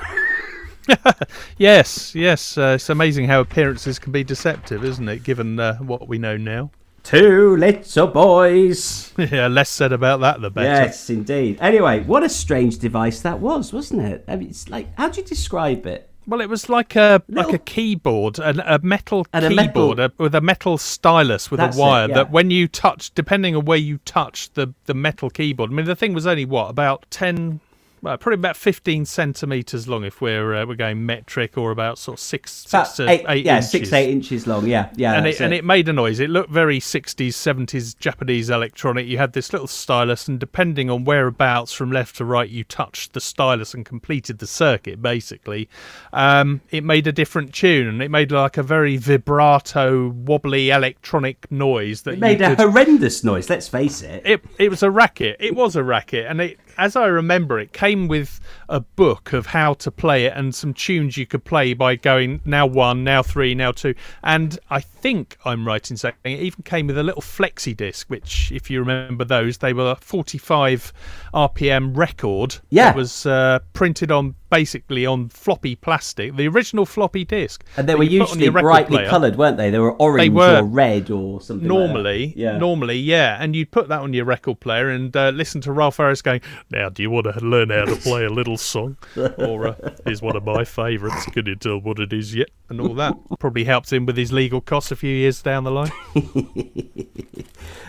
yes, 1.59 2.15
yes. 2.15 2.57
Uh, 2.57 2.73
it's 2.75 2.89
amazing 2.89 3.27
how 3.27 3.39
appearances 3.41 3.99
can 3.99 4.11
be 4.11 4.23
deceptive, 4.23 4.83
isn't 4.83 5.07
it? 5.07 5.23
Given 5.23 5.59
uh, 5.59 5.75
what 5.77 6.07
we 6.07 6.17
know 6.17 6.37
now. 6.37 6.71
Two 7.03 7.55
little 7.55 8.07
boys. 8.07 9.13
yeah, 9.17 9.47
less 9.47 9.69
said 9.69 9.91
about 9.93 10.21
that, 10.21 10.41
the 10.41 10.49
better. 10.49 10.67
Yes, 10.67 11.09
indeed. 11.09 11.59
Anyway, 11.61 12.01
what 12.03 12.23
a 12.23 12.29
strange 12.29 12.79
device 12.79 13.21
that 13.21 13.39
was, 13.39 13.71
wasn't 13.71 14.01
it? 14.01 14.25
I 14.27 14.35
mean, 14.37 14.49
it's 14.49 14.69
like, 14.69 14.87
how 14.97 15.09
do 15.09 15.21
you 15.21 15.27
describe 15.27 15.85
it? 15.85 16.09
Well, 16.29 16.41
it 16.41 16.49
was 16.49 16.69
like 16.69 16.95
a 16.95 17.23
like 17.27 17.51
a 17.53 17.57
keyboard, 17.57 18.37
a, 18.37 18.75
a 18.75 18.79
metal 18.83 19.25
And 19.33 19.45
a 19.45 19.49
keyboard 19.49 19.97
metal- 19.97 20.15
a, 20.19 20.23
with 20.23 20.35
a 20.35 20.41
metal 20.41 20.77
stylus 20.77 21.49
with 21.49 21.59
That's 21.59 21.75
a 21.75 21.79
it, 21.79 21.83
wire 21.83 22.07
yeah. 22.07 22.13
that 22.15 22.31
when 22.31 22.51
you 22.51 22.67
touch, 22.67 23.11
depending 23.15 23.55
on 23.55 23.65
where 23.65 23.77
you 23.79 23.97
touch 24.05 24.53
the 24.53 24.73
the 24.85 24.93
metal 24.93 25.29
keyboard. 25.31 25.71
I 25.71 25.73
mean, 25.73 25.85
the 25.87 25.95
thing 25.95 26.13
was 26.13 26.27
only 26.27 26.45
what 26.45 26.69
about 26.69 27.05
ten. 27.09 27.61
Well, 28.01 28.17
probably 28.17 28.35
about 28.35 28.55
fifteen 28.57 29.05
centimeters 29.05 29.87
long 29.87 30.03
if 30.05 30.21
we're 30.21 30.55
uh, 30.55 30.65
we're 30.65 30.75
going 30.75 31.05
metric, 31.05 31.57
or 31.57 31.71
about 31.71 31.97
sort 31.97 32.17
of 32.17 32.21
six, 32.21 32.65
About 32.65 32.87
six 32.87 32.97
to 32.97 33.09
eight, 33.09 33.25
eight 33.27 33.45
yeah, 33.45 33.57
inches. 33.57 33.71
six 33.71 33.93
eight 33.93 34.09
inches 34.09 34.47
long. 34.47 34.65
Yeah, 34.67 34.89
yeah. 34.95 35.13
and 35.13 35.25
that's 35.25 35.41
it, 35.41 35.43
and 35.45 35.53
it 35.53 35.65
made 35.65 35.89
a 35.89 35.93
noise. 35.93 36.19
It 36.19 36.29
looked 36.29 36.49
very 36.49 36.79
60s, 36.79 37.29
70s 37.29 37.97
Japanese 37.97 38.49
electronic. 38.49 39.07
You 39.07 39.17
had 39.17 39.33
this 39.33 39.51
little 39.51 39.67
stylus, 39.67 40.27
and 40.27 40.39
depending 40.39 40.89
on 40.89 41.03
whereabouts 41.03 41.73
from 41.73 41.91
left 41.91 42.15
to 42.17 42.25
right 42.25 42.49
you 42.49 42.63
touched 42.63 43.13
the 43.13 43.21
stylus 43.21 43.73
and 43.73 43.85
completed 43.85 44.39
the 44.39 44.47
circuit, 44.47 45.01
basically, 45.01 45.67
um, 46.13 46.61
it 46.71 46.83
made 46.83 47.05
a 47.07 47.11
different 47.11 47.53
tune, 47.53 47.87
and 47.87 48.01
it 48.01 48.09
made 48.09 48.31
like 48.31 48.57
a 48.57 48.63
very 48.63 48.97
vibrato, 48.97 50.09
wobbly 50.09 50.69
electronic 50.69 51.51
noise 51.51 52.03
that 52.03 52.13
It 52.13 52.19
made 52.19 52.41
a 52.41 52.55
could, 52.55 52.59
horrendous 52.59 53.23
noise. 53.23 53.49
Let's 53.49 53.67
face 53.67 54.01
it. 54.01 54.21
it 54.25 54.41
it 54.57 54.69
was 54.69 54.83
a 54.83 54.89
racket. 54.91 55.37
It 55.39 55.55
was 55.55 55.75
a 55.75 55.83
racket, 55.83 56.25
and 56.27 56.41
it, 56.41 56.59
as 56.79 56.95
I 56.95 57.07
remember, 57.07 57.59
it 57.59 57.73
came 57.73 58.07
with 58.07 58.39
a 58.69 58.79
book 58.79 59.33
of 59.33 59.47
how 59.47 59.73
to 59.75 59.91
play 59.91 60.25
it 60.25 60.33
and 60.35 60.55
some 60.55 60.73
tunes 60.73 61.17
you 61.17 61.25
could 61.25 61.43
play 61.43 61.73
by 61.73 61.95
going 61.97 62.39
now 62.45 62.65
one, 62.65 63.03
now 63.03 63.21
three, 63.21 63.53
now 63.53 63.71
two. 63.71 63.93
And 64.23 64.57
I 64.69 64.79
think 64.79 65.37
I'm 65.43 65.67
right 65.67 65.89
in 65.91 65.97
saying 65.97 66.15
it 66.23 66.39
even 66.39 66.63
came 66.63 66.87
with 66.87 66.97
a 66.97 67.03
little 67.03 67.21
flexi 67.21 67.75
disc, 67.75 68.09
which, 68.09 68.51
if 68.53 68.69
you 68.69 68.79
remember 68.79 69.25
those, 69.25 69.57
they 69.57 69.73
were 69.73 69.91
a 69.91 69.95
45 69.95 70.93
RPM 71.33 71.95
record. 71.95 72.57
Yeah. 72.69 72.85
that 72.85 72.95
was 72.95 73.25
uh, 73.25 73.59
printed 73.73 74.11
on 74.11 74.35
basically 74.49 75.05
on 75.05 75.29
floppy 75.29 75.75
plastic, 75.75 76.35
the 76.35 76.47
original 76.47 76.85
floppy 76.85 77.23
disc. 77.23 77.63
And 77.77 77.87
they 77.87 77.95
were 77.95 78.03
you 78.03 78.21
put 78.21 78.31
on 78.31 78.39
usually 78.39 78.61
brightly 78.61 79.05
coloured, 79.05 79.35
weren't 79.35 79.57
they? 79.57 79.69
They 79.69 79.79
were 79.79 79.93
orange 79.93 80.33
were. 80.33 80.59
or 80.59 80.63
red 80.63 81.11
or 81.11 81.41
something. 81.41 81.67
like 81.67 81.77
that. 81.77 81.87
Normally, 81.87 82.33
yeah. 82.35 82.57
normally, 82.57 82.97
yeah, 82.97 83.37
and 83.39 83.55
you'd 83.55 83.71
put 83.71 83.87
that 83.89 84.01
on 84.01 84.13
your 84.13 84.25
record 84.25 84.59
player 84.59 84.89
and 84.89 85.15
uh, 85.15 85.29
listen 85.29 85.61
to 85.61 85.71
Rolf 85.71 85.97
Harris 85.97 86.21
going, 86.21 86.41
"Now, 86.71 86.89
do 86.89 87.01
you 87.01 87.09
want 87.09 87.25
to 87.25 87.39
learn 87.45 87.69
how 87.69 87.85
to 87.85 87.95
play 88.07 88.25
a 88.25 88.29
little 88.29 88.57
song?" 88.57 88.97
or 89.15 89.67
uh, 89.69 89.75
"Here's 90.05 90.21
one 90.21 90.35
of 90.35 90.43
my 90.43 90.63
favourites. 90.65 91.25
Can 91.25 91.45
you 91.45 91.55
tell 91.55 91.79
what 91.79 91.99
it 91.99 92.13
is 92.13 92.35
yet?" 92.35 92.49
And 92.69 92.79
all 92.79 92.93
that 92.95 93.15
probably 93.39 93.63
helps 93.65 93.91
him 93.91 94.05
with 94.05 94.17
his 94.17 94.31
legal 94.31 94.61
costs 94.61 94.91
a 94.91 94.95
few 94.95 95.15
years 95.15 95.41
down 95.41 95.63
the 95.63 95.71
line. 95.71 95.91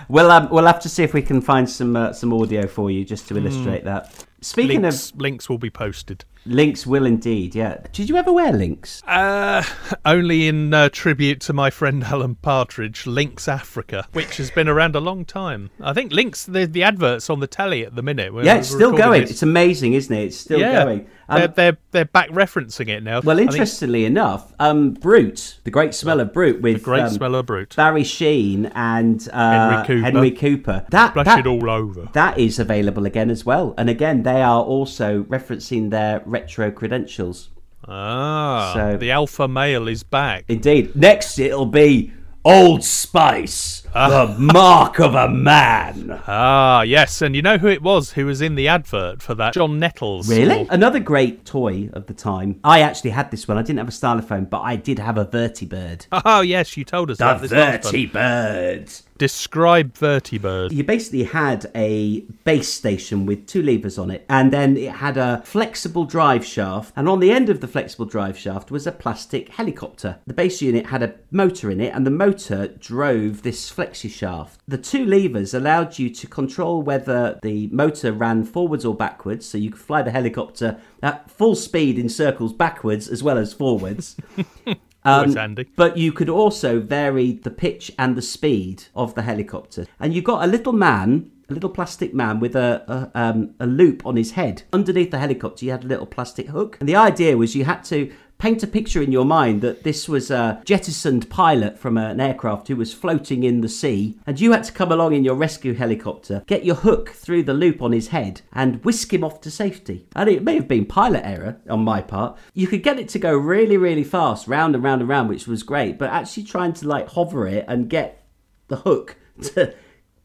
We'll 0.09 0.31
um, 0.33 0.49
we'll 0.51 0.67
have 0.67 0.81
to 0.81 0.89
see 0.89 1.05
if 1.05 1.15
we 1.15 1.23
can 1.23 1.41
find 1.41 1.71
some 1.71 1.95
uh, 1.95 2.13
some 2.13 2.33
audio 2.33 2.67
for 2.67 2.91
you 2.91 3.05
just 3.05 3.29
to 3.29 3.37
illustrate 3.37 3.85
that. 3.85 4.25
Speaking 4.41 4.79
Hmm. 4.79 4.83
links, 4.87 5.11
of 5.11 5.21
links 5.21 5.49
will 5.49 5.59
be 5.59 5.71
posted. 5.71 6.25
Links, 6.47 6.87
will 6.87 7.05
indeed. 7.07 7.55
Yeah. 7.55 7.79
Did 7.93 8.09
you 8.09 8.17
ever 8.17 8.33
wear 8.33 8.53
Lynx? 8.53 9.03
Uh, 9.07 9.63
only 10.05 10.49
in 10.49 10.73
uh, 10.73 10.89
tribute 10.89 11.41
to 11.43 11.53
my 11.53 11.71
friend 11.71 12.03
Alan 12.05 12.37
Partridge, 12.37 13.07
Lynx 13.07 13.47
Africa, 13.47 14.07
which 14.13 14.39
has 14.39 14.51
been 14.51 14.69
around 14.69 14.97
a 14.97 15.01
long 15.01 15.25
time. 15.25 15.71
I 15.81 15.93
think 15.93 16.13
Lynx, 16.13 16.47
the, 16.47 16.67
the 16.67 16.83
adverts 16.83 17.29
on 17.29 17.41
the 17.41 17.47
telly 17.47 17.85
at 17.85 17.95
the 17.95 18.03
minute. 18.03 18.33
yeah, 18.43 18.57
it's 18.57 18.69
still 18.69 18.93
going. 18.93 19.23
this. 19.23 19.31
It's 19.31 19.43
amazing, 19.43 19.93
isn't 19.95 20.15
it? 20.15 20.25
It's 20.25 20.37
still 20.37 20.61
yeah, 20.61 20.85
going. 20.85 21.07
they're, 21.29 21.45
Um, 21.45 21.53
they're 21.55 21.77
they're 21.93 22.05
back 22.07 22.31
referencing 22.31 22.89
it 22.89 23.03
now. 23.03 23.21
well, 23.21 23.37
I 23.37 23.41
think 23.41 23.53
interestingly 23.53 24.05
enough, 24.05 24.53
um, 24.59 24.95
Brut, 24.95 25.59
the 25.65 25.71
Great 25.71 25.95
Smell 25.95 26.21
of 26.21 26.33
Brut, 26.33 26.61
with 26.61 26.79
the 26.79 26.85
great 26.85 27.03
um, 27.03 27.11
smell 27.11 27.35
of 27.35 27.47
Brut. 27.47 27.75
Barry 27.77 28.03
Sheene 28.03 28.71
and 28.75 29.29
uh, 29.33 29.71
Henry 29.71 29.87
Cooper. 29.87 30.05
Henry 30.05 30.31
Cooper. 30.31 30.87
That 30.91 31.11
Splash 31.11 31.27
that, 31.27 31.39
it 31.41 31.47
all 31.47 31.69
over. 31.71 32.09
that 32.15 32.39
is 32.39 32.59
available 32.59 33.07
again 33.07 33.29
as 33.31 33.45
well. 33.45 33.75
And 33.77 33.91
again, 33.91 34.23
they 34.23 34.43
are 34.43 34.63
also 34.63 35.25
referencing 35.25 35.91
their 35.91 36.21
retro 36.31 36.71
credentials. 36.71 37.51
Ah, 37.89 38.73
So- 38.75 38.97
the 38.97 39.11
alpha 39.11 39.49
male 39.49 39.89
is 39.89 40.03
back. 40.03 40.45
Indeed. 40.49 40.95
Next, 40.95 41.39
it'll 41.39 41.67
be 41.67 42.13
Old 42.45 42.85
Spice, 42.85 43.83
the 43.93 44.37
mark 44.39 44.99
of 45.01 45.15
a 45.15 45.29
man. 45.29 46.21
Ah, 46.27 46.83
yes, 46.83 47.23
and 47.23 47.35
you 47.35 47.43
know 47.43 47.59
who 47.59 47.67
it 47.69 47.83
was 47.83 48.13
who 48.13 48.27
was 48.27 48.41
in 48.41 48.55
the 48.55 48.69
advert 48.69 49.23
for 49.23 49.35
that? 49.35 49.55
John 49.55 49.79
Nettles. 49.79 50.29
Really? 50.29 50.63
Or- 50.63 50.67
Another 50.71 51.01
great 51.01 51.45
toy 51.45 51.91
of 51.93 52.07
the 52.07 52.15
time. 52.15 52.61
I 52.65 52.81
actually 52.81 53.11
had 53.11 53.31
this 53.31 53.47
one. 53.49 53.59
I 53.59 53.63
didn't 53.63 53.79
have 53.79 53.89
a 53.89 53.91
stylophone, 53.93 54.49
but 54.49 54.61
I 54.61 54.77
did 54.77 54.99
have 54.99 55.19
a 55.19 55.25
Vertibird. 55.25 56.07
Oh, 56.13 56.41
yes, 56.41 56.77
you 56.77 56.85
told 56.85 57.11
us 57.11 57.19
The 57.19 57.25
that. 57.25 57.83
time. 57.83 57.93
Vertibird. 57.93 59.03
Describe 59.19 59.93
Vertibird. 59.95 60.73
You 60.73 60.83
basically 60.83 61.25
had 61.25 61.71
a 61.75 62.21
base 62.45 62.73
station 62.73 63.27
with 63.27 63.47
two 63.47 63.63
levers 63.63 63.99
on 63.99 64.11
it, 64.11 64.25
and 64.31 64.51
then 64.51 64.79
it 64.79 64.93
had 64.93 65.19
a 65.19 65.43
flexible 65.45 66.07
drive 66.07 66.43
shaft, 66.45 66.95
and 66.97 67.07
on 67.07 67.21
the 67.21 67.31
end 67.31 67.51
of 67.51 67.61
the 67.61 67.69
flexible 67.69 68.07
drive 68.07 68.39
shaft 68.39 68.71
was 68.71 68.87
a 68.87 68.93
plastic 68.93 69.51
helicopter. 69.51 70.17
The 70.27 70.33
base 70.33 70.63
unit 70.63 70.87
had 70.87 71.03
a 71.03 71.15
motor 71.31 71.71
in 71.71 71.83
it, 71.83 71.95
and 71.95 72.07
the 72.07 72.11
motor 72.11 72.69
drove 72.69 73.43
this 73.43 73.69
flexi 73.81 74.11
shaft. 74.11 74.61
The 74.69 74.79
two 74.79 75.05
levers 75.05 75.55
allowed 75.55 75.99
you 75.99 76.11
to 76.11 76.27
control 76.27 76.83
whether 76.83 77.39
the 77.43 77.69
motor 77.69 78.13
ran 78.13 78.45
forwards 78.45 78.85
or 78.85 78.95
backwards, 78.95 79.47
so 79.47 79.59
you 79.59 79.71
could 79.71 79.81
fly 79.81 80.03
the 80.03 80.11
helicopter 80.11 80.79
at 81.03 81.31
full 81.31 81.55
speed 81.55 81.99
in 81.99 82.09
circles 82.09 82.53
backwards 82.53 83.09
as 83.09 83.23
well 83.23 83.39
as 83.39 83.53
forwards. 83.53 84.17
Always 85.05 85.35
handy. 85.35 85.67
But 85.77 85.97
you 85.97 86.13
could 86.13 86.29
also 86.29 86.79
vary 86.81 87.33
the 87.33 87.51
pitch 87.51 87.91
and 87.99 88.17
the 88.17 88.23
speed 88.23 88.85
of 88.95 89.15
the 89.15 89.23
helicopter. 89.23 89.87
And 89.99 90.13
you 90.13 90.21
got 90.21 90.45
a 90.45 90.47
little 90.47 90.75
man, 90.75 91.31
a 91.49 91.55
little 91.55 91.71
plastic 91.71 92.13
man 92.13 92.39
with 92.39 92.55
a, 92.55 93.11
a, 93.15 93.19
um, 93.19 93.55
a 93.59 93.67
loop 93.67 94.05
on 94.05 94.17
his 94.17 94.33
head. 94.33 94.65
Underneath 94.75 95.11
the 95.11 95.19
helicopter, 95.19 95.65
you 95.65 95.71
had 95.71 95.85
a 95.85 95.87
little 95.87 96.05
plastic 96.05 96.49
hook. 96.49 96.77
And 96.81 96.89
the 96.89 96.97
idea 96.97 97.39
was 97.39 97.57
you 97.57 97.65
had 97.65 97.83
to 97.85 98.13
paint 98.41 98.63
a 98.63 98.67
picture 98.67 99.03
in 99.03 99.13
your 99.13 99.27
mind 99.27 99.61
that 99.61 99.85
this 99.85 100.09
was 100.09 100.31
a 100.31 100.63
jettisoned 100.65 101.29
pilot 101.29 101.79
from 101.79 101.97
an 101.99 102.21
aircraft 102.21 102.69
who 102.69 102.75
was 102.75 102.93
floating 102.93 103.45
in 103.45 103.61
the 103.61 103.69
sea. 103.69 104.19
And 104.27 104.41
you 104.41 104.53
had 104.53 104.65
to 104.65 104.73
come 104.73 104.91
along 104.91 105.15
in 105.15 105.25
your 105.25 105.35
rescue 105.35 105.75
helicopter, 105.75 106.43
get 106.47 106.65
your 106.65 106.77
hook 106.77 107.11
through 107.11 107.45
the 107.45 107.55
loop 107.55 107.83
on 107.83 107.93
his 107.93 108.09
head, 108.09 108.41
and 108.53 108.83
whisk 108.83 109.13
him 109.13 109.23
off 109.23 109.41
to 109.43 109.51
safety. 109.51 110.07
And 110.17 110.29
it 110.29 110.43
may 110.43 110.55
have 110.55 110.67
been 110.67 110.87
pilot 110.87 111.25
error 111.25 111.61
on 111.69 111.85
my 111.85 112.01
part. 112.01 112.39
You 112.55 112.67
could 112.67 112.83
get 112.83 112.99
it 112.99 113.11
to 113.11 113.19
go 113.19 113.37
really, 113.37 113.77
really 113.77 114.05
fast, 114.05 114.49
round 114.49 114.75
and 114.75 114.83
round 114.83 115.03
and 115.03 115.09
round, 115.09 115.29
which 115.29 115.47
was 115.47 115.63
great. 115.63 115.99
But 115.99 116.11
actually 116.11 116.45
trying 116.45 116.73
to 116.75 116.89
like 116.89 117.09
hover 117.11 117.47
it 117.47 117.67
and 117.69 117.91
get 117.91 118.27
the 118.69 118.77
hook 118.77 119.17
to 119.43 119.75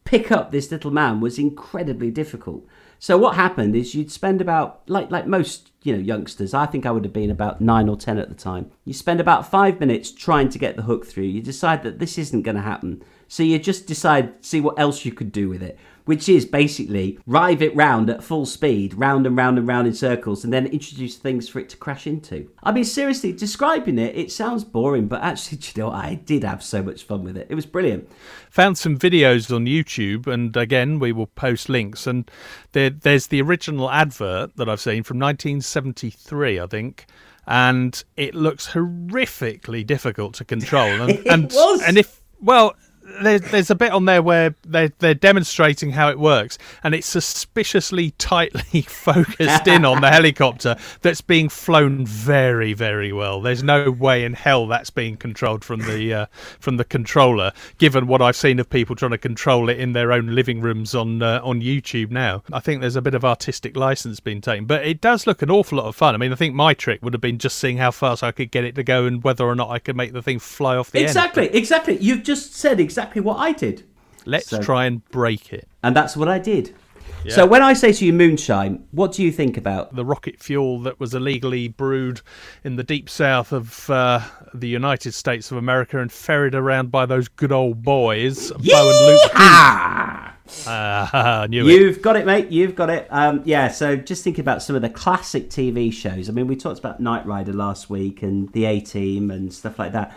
pick 0.06 0.32
up 0.32 0.52
this 0.52 0.70
little 0.70 0.90
man 0.90 1.20
was 1.20 1.38
incredibly 1.38 2.10
difficult. 2.10 2.66
So 2.98 3.18
what 3.18 3.36
happened 3.36 3.76
is 3.76 3.94
you'd 3.94 4.10
spend 4.10 4.40
about 4.40 4.82
like 4.88 5.10
like 5.10 5.26
most 5.26 5.70
you 5.82 5.92
know 5.92 5.98
youngsters. 5.98 6.54
I 6.54 6.66
think 6.66 6.86
I 6.86 6.90
would 6.90 7.04
have 7.04 7.12
been 7.12 7.30
about 7.30 7.60
nine 7.60 7.88
or 7.88 7.96
ten 7.96 8.18
at 8.18 8.28
the 8.28 8.34
time. 8.34 8.70
You 8.84 8.92
spend 8.92 9.20
about 9.20 9.50
five 9.50 9.80
minutes 9.80 10.10
trying 10.10 10.48
to 10.50 10.58
get 10.58 10.76
the 10.76 10.82
hook 10.82 11.06
through. 11.06 11.24
You 11.24 11.42
decide 11.42 11.82
that 11.82 11.98
this 11.98 12.18
isn't 12.18 12.42
going 12.42 12.56
to 12.56 12.62
happen, 12.62 13.02
so 13.28 13.42
you 13.42 13.58
just 13.58 13.86
decide 13.86 14.44
see 14.44 14.60
what 14.60 14.78
else 14.78 15.04
you 15.04 15.12
could 15.12 15.32
do 15.32 15.48
with 15.48 15.62
it, 15.62 15.78
which 16.04 16.28
is 16.28 16.44
basically 16.44 17.18
drive 17.28 17.60
it 17.62 17.74
round 17.74 18.08
at 18.08 18.22
full 18.22 18.46
speed, 18.46 18.94
round 18.94 19.26
and 19.26 19.36
round 19.36 19.58
and 19.58 19.66
round 19.66 19.86
in 19.86 19.94
circles, 19.94 20.44
and 20.44 20.52
then 20.52 20.66
introduce 20.66 21.16
things 21.16 21.48
for 21.48 21.58
it 21.58 21.68
to 21.70 21.76
crash 21.76 22.06
into. 22.06 22.48
I 22.62 22.72
mean, 22.72 22.84
seriously, 22.84 23.32
describing 23.32 23.98
it, 23.98 24.14
it 24.16 24.30
sounds 24.30 24.62
boring, 24.64 25.08
but 25.08 25.22
actually, 25.22 25.58
you 25.74 25.82
know. 25.82 25.90
I 25.90 26.14
did 26.24 26.44
have 26.44 26.62
so 26.62 26.82
much 26.82 27.02
fun 27.04 27.24
with 27.24 27.36
it. 27.36 27.46
It 27.50 27.54
was 27.54 27.66
brilliant. 27.66 28.08
Found 28.50 28.78
some 28.78 28.96
videos 28.98 29.54
on 29.54 29.66
YouTube, 29.66 30.26
and 30.26 30.56
again, 30.56 30.98
we 30.98 31.12
will 31.12 31.26
post 31.26 31.68
links. 31.68 32.06
And 32.06 32.30
there, 32.72 32.90
there's 32.90 33.26
the 33.26 33.42
original 33.42 33.90
advert 33.90 34.56
that 34.56 34.68
I've 34.68 34.80
seen 34.80 35.02
from 35.02 35.18
1973, 35.18 36.60
I 36.60 36.66
think. 36.66 37.06
and 37.48 38.02
it 38.16 38.34
looks 38.34 38.68
horrifically 38.68 39.86
difficult 39.86 40.34
to 40.34 40.44
control. 40.44 40.88
And, 41.02 41.10
It 41.18 41.26
and, 41.26 41.44
was. 41.52 41.82
and 41.82 41.96
if 41.98 42.20
well, 42.40 42.74
there, 43.22 43.38
there's 43.38 43.70
a 43.70 43.74
bit 43.74 43.92
on 43.92 44.04
there 44.04 44.22
where 44.22 44.54
they're, 44.66 44.90
they're 44.98 45.14
demonstrating 45.14 45.90
how 45.92 46.10
it 46.10 46.18
works, 46.18 46.58
and 46.82 46.94
it's 46.94 47.06
suspiciously 47.06 48.10
tightly 48.12 48.82
focused 48.88 49.66
in 49.66 49.84
on 49.84 50.00
the 50.00 50.10
helicopter 50.10 50.76
that's 51.02 51.20
being 51.20 51.48
flown 51.48 52.04
very, 52.04 52.72
very 52.72 53.12
well. 53.12 53.40
There's 53.40 53.62
no 53.62 53.90
way 53.90 54.24
in 54.24 54.32
hell 54.32 54.66
that's 54.66 54.90
being 54.90 55.16
controlled 55.16 55.64
from 55.64 55.80
the 55.80 56.12
uh, 56.12 56.26
from 56.58 56.76
the 56.76 56.84
controller. 56.84 57.52
Given 57.78 58.06
what 58.06 58.20
I've 58.20 58.36
seen 58.36 58.58
of 58.58 58.68
people 58.68 58.96
trying 58.96 59.12
to 59.12 59.18
control 59.18 59.68
it 59.68 59.78
in 59.78 59.92
their 59.92 60.12
own 60.12 60.34
living 60.34 60.60
rooms 60.60 60.94
on 60.94 61.22
uh, 61.22 61.40
on 61.42 61.60
YouTube 61.60 62.10
now, 62.10 62.42
I 62.52 62.60
think 62.60 62.80
there's 62.80 62.96
a 62.96 63.02
bit 63.02 63.14
of 63.14 63.24
artistic 63.24 63.76
license 63.76 64.20
being 64.20 64.40
taken. 64.40 64.66
But 64.66 64.84
it 64.84 65.00
does 65.00 65.26
look 65.26 65.42
an 65.42 65.50
awful 65.50 65.78
lot 65.78 65.86
of 65.86 65.96
fun. 65.96 66.14
I 66.14 66.18
mean, 66.18 66.32
I 66.32 66.36
think 66.36 66.54
my 66.54 66.74
trick 66.74 67.02
would 67.02 67.12
have 67.14 67.20
been 67.20 67.38
just 67.38 67.58
seeing 67.58 67.76
how 67.76 67.92
fast 67.92 68.22
I 68.22 68.32
could 68.32 68.50
get 68.50 68.64
it 68.64 68.74
to 68.74 68.82
go 68.82 69.06
and 69.06 69.22
whether 69.22 69.44
or 69.44 69.54
not 69.54 69.70
I 69.70 69.78
could 69.78 69.96
make 69.96 70.12
the 70.12 70.22
thing 70.22 70.38
fly 70.38 70.76
off 70.76 70.90
the 70.90 71.00
end. 71.00 71.08
Exactly, 71.08 71.46
exactly. 71.48 71.98
You've 71.98 72.22
just 72.22 72.54
said 72.54 72.80
exactly 72.80 72.95
what 72.96 73.36
I 73.36 73.52
did. 73.52 73.84
Let's 74.24 74.48
So- 74.50 74.60
try 74.62 74.86
and 74.86 75.04
break 75.10 75.52
it. 75.52 75.68
And 75.82 75.94
that's 75.94 76.16
what 76.16 76.28
I 76.28 76.38
did. 76.38 76.74
So 77.28 77.44
when 77.44 77.60
I 77.60 77.72
say 77.72 77.92
to 77.92 78.04
you 78.06 78.12
moonshine, 78.12 78.84
what 78.92 79.10
do 79.10 79.24
you 79.24 79.32
think 79.32 79.56
about? 79.56 79.96
the 79.96 80.04
rocket 80.04 80.38
fuel 80.40 80.78
that 80.82 81.00
was 81.00 81.12
illegally 81.12 81.66
brewed 81.66 82.20
in 82.62 82.76
the 82.76 82.84
deep 82.84 83.10
south 83.10 83.52
of 83.52 83.90
uh, 83.90 84.20
the 84.54 84.68
United 84.68 85.12
States 85.12 85.50
of 85.50 85.56
America 85.56 85.98
and 85.98 86.12
ferried 86.12 86.54
around 86.54 86.92
by 86.92 87.04
those 87.04 87.26
good 87.26 87.50
old 87.50 87.82
boys, 87.82 88.52
Bo 88.52 88.58
and 88.90 89.06
Luke. 89.08 89.30
Ah! 89.34 90.34
Ah, 90.68 91.46
knew. 91.50 91.66
You've 91.66 92.00
got 92.00 92.14
it, 92.14 92.26
mate. 92.26 92.50
You've 92.52 92.76
got 92.76 92.90
it. 92.90 93.08
Um, 93.10 93.42
yeah. 93.44 93.68
So 93.68 93.96
just 93.96 94.22
think 94.22 94.38
about 94.38 94.62
some 94.62 94.76
of 94.76 94.82
the 94.82 94.90
classic 94.90 95.50
TV 95.50 95.92
shows. 95.92 96.28
I 96.28 96.32
mean, 96.32 96.46
we 96.46 96.54
talked 96.54 96.78
about 96.78 97.00
Knight 97.00 97.26
Rider 97.26 97.52
last 97.52 97.90
week 97.90 98.22
and 98.22 98.52
the 98.52 98.66
A 98.66 98.78
Team 98.80 99.32
and 99.32 99.52
stuff 99.52 99.80
like 99.80 99.90
that. 99.92 100.16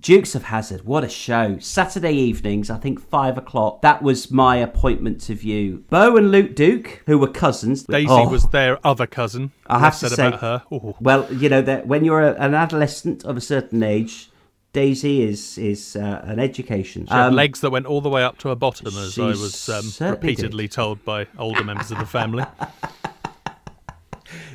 Dukes 0.00 0.34
of 0.34 0.44
Hazzard, 0.44 0.84
what 0.84 1.04
a 1.04 1.08
show! 1.08 1.58
Saturday 1.58 2.12
evenings, 2.12 2.70
I 2.70 2.76
think 2.76 3.00
five 3.00 3.38
o'clock. 3.38 3.82
That 3.82 4.02
was 4.02 4.30
my 4.30 4.56
appointment 4.56 5.20
to 5.22 5.34
view. 5.34 5.84
Bo 5.90 6.16
and 6.16 6.30
Luke 6.30 6.54
Duke, 6.54 7.02
who 7.06 7.18
were 7.18 7.28
cousins. 7.28 7.84
Daisy 7.84 8.08
Oh, 8.10 8.28
was 8.28 8.48
their 8.48 8.84
other 8.86 9.06
cousin. 9.06 9.52
I 9.66 9.78
have 9.78 9.98
to 10.00 10.08
said 10.08 10.16
say, 10.16 10.26
about 10.28 10.40
her. 10.40 10.62
Well, 11.00 11.32
you 11.32 11.48
know 11.48 11.62
that 11.62 11.86
when 11.86 12.04
you're 12.04 12.20
a, 12.22 12.34
an 12.34 12.54
adolescent 12.54 13.24
of 13.24 13.36
a 13.36 13.40
certain 13.40 13.82
age, 13.82 14.30
Daisy 14.72 15.22
is 15.22 15.56
is 15.56 15.94
uh, 15.96 16.22
an 16.24 16.40
education. 16.40 17.06
She 17.06 17.12
had 17.14 17.28
Um, 17.28 17.34
legs 17.34 17.60
that 17.60 17.70
went 17.70 17.86
all 17.86 18.00
the 18.00 18.10
way 18.10 18.24
up 18.24 18.38
to 18.38 18.48
her 18.48 18.56
bottom, 18.56 18.88
as 18.88 19.18
I 19.18 19.26
was 19.28 19.68
um, 19.68 20.10
repeatedly 20.10 20.68
told 20.68 21.04
by 21.04 21.26
older 21.38 21.62
members 21.64 21.90
of 21.90 21.98
the 21.98 22.06
family. 22.06 22.44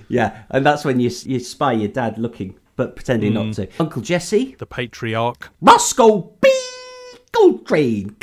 Yeah, 0.09 0.43
and 0.49 0.65
that's 0.65 0.83
when 0.83 0.99
you 0.99 1.09
you 1.23 1.39
spy 1.39 1.71
your 1.71 1.87
dad 1.87 2.17
looking, 2.17 2.55
but 2.81 2.95
pretending 2.95 3.35
not 3.35 3.45
mm. 3.45 3.55
to. 3.55 3.67
Uncle 3.79 4.01
Jesse, 4.01 4.55
The 4.57 4.65
patriarch. 4.65 5.49
Roscoe 5.61 6.21
P. 6.41 6.51
Coltrane, 7.31 8.15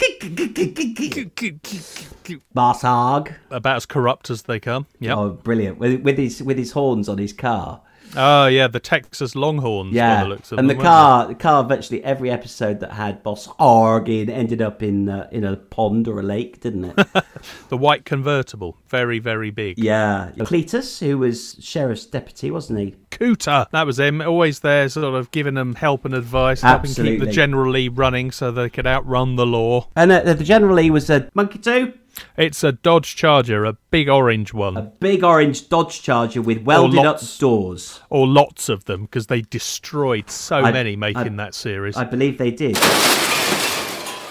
Marsarg. 2.56 3.34
About 3.52 3.76
as 3.76 3.86
corrupt 3.86 4.30
as 4.30 4.42
they 4.42 4.58
come. 4.58 4.86
Yeah. 4.98 5.14
Oh, 5.14 5.30
brilliant! 5.30 5.78
With, 5.78 6.02
with 6.02 6.18
his 6.18 6.42
with 6.42 6.58
his 6.58 6.72
horns 6.72 7.08
on 7.08 7.18
his 7.18 7.32
car. 7.32 7.82
Oh, 8.16 8.46
yeah, 8.46 8.68
the 8.68 8.80
Texas 8.80 9.34
Longhorns. 9.34 9.92
Yeah, 9.92 10.22
the 10.22 10.28
looks 10.28 10.52
of 10.52 10.58
and 10.58 10.68
the 10.68 10.74
them, 10.74 10.78
weren't 10.78 10.88
car, 10.88 11.26
the 11.28 11.34
car. 11.34 11.64
Virtually 11.64 12.02
every 12.02 12.30
episode 12.30 12.80
that 12.80 12.92
had 12.92 13.22
Boss 13.22 13.46
Hogg 13.58 14.08
in 14.08 14.30
ended 14.30 14.62
up 14.62 14.82
in 14.82 15.08
uh, 15.08 15.28
in 15.30 15.44
a 15.44 15.56
pond 15.56 16.08
or 16.08 16.20
a 16.20 16.22
lake, 16.22 16.60
didn't 16.60 16.84
it? 16.96 17.06
The 17.68 17.76
white 17.76 18.04
convertible. 18.04 18.76
Very, 18.88 19.18
very 19.18 19.50
big. 19.50 19.78
yeah. 19.78 20.30
Cletus, 20.38 20.98
who 20.98 21.18
was 21.18 21.56
sheriff's 21.60 22.06
deputy, 22.06 22.50
wasn't 22.50 22.78
he? 22.80 22.94
Cooter. 23.10 23.68
That 23.70 23.86
was 23.86 24.00
him. 24.00 24.20
Always 24.20 24.60
there, 24.60 24.88
sort 24.88 25.14
of 25.14 25.30
giving 25.30 25.54
them 25.54 25.74
help 25.74 26.04
and 26.04 26.14
advice, 26.14 26.62
helping 26.62 26.92
keep 26.94 27.20
the 27.20 27.30
General 27.30 27.70
Lee 27.72 27.88
running 27.88 28.30
so 28.32 28.50
they 28.50 28.70
could 28.70 28.86
outrun 28.86 29.36
the 29.36 29.46
law. 29.46 29.86
And 29.94 30.10
uh, 30.10 30.32
the 30.34 30.42
General 30.44 30.74
Lee 30.76 30.90
was 30.90 31.10
a 31.10 31.28
monkey 31.34 31.58
two, 31.58 31.92
It's 32.36 32.62
a 32.64 32.72
Dodge 32.72 33.16
Charger, 33.16 33.64
a 33.64 33.74
big 33.90 34.08
orange 34.08 34.52
one, 34.54 34.76
a 34.76 34.82
big 34.82 35.24
orange 35.24 35.68
Dodge 35.68 36.02
Charger 36.02 36.40
with 36.42 36.62
welded 36.62 36.98
up 37.00 37.04
lots. 37.04 37.38
doors. 37.38 38.00
or 38.10 38.26
lots 38.26 38.68
of 38.68 38.84
them, 38.86 39.02
because 39.02 39.26
they 39.28 39.42
destroyed 39.42 40.30
so 40.30 40.56
I- 40.56 40.72
many 40.72 40.96
making 40.96 41.38
I- 41.40 41.44
that 41.44 41.54
series. 41.54 41.96
I 41.96 42.04
believe 42.04 42.38
they 42.38 42.50
did. 42.50 42.76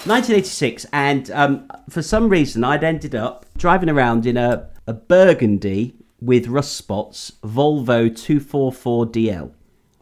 1986, 0.06 0.86
and 0.94 1.30
um, 1.32 1.70
for 1.90 2.02
some 2.02 2.30
reason, 2.30 2.64
I'd 2.64 2.84
ended 2.84 3.14
up 3.14 3.46
driving 3.58 3.90
around 3.90 4.26
in 4.26 4.38
a, 4.38 4.70
a 4.86 4.94
burgundy 4.94 5.96
with 6.22 6.48
rust 6.48 6.76
spots 6.78 7.34
Volvo 7.44 8.10
244DL. 8.10 9.52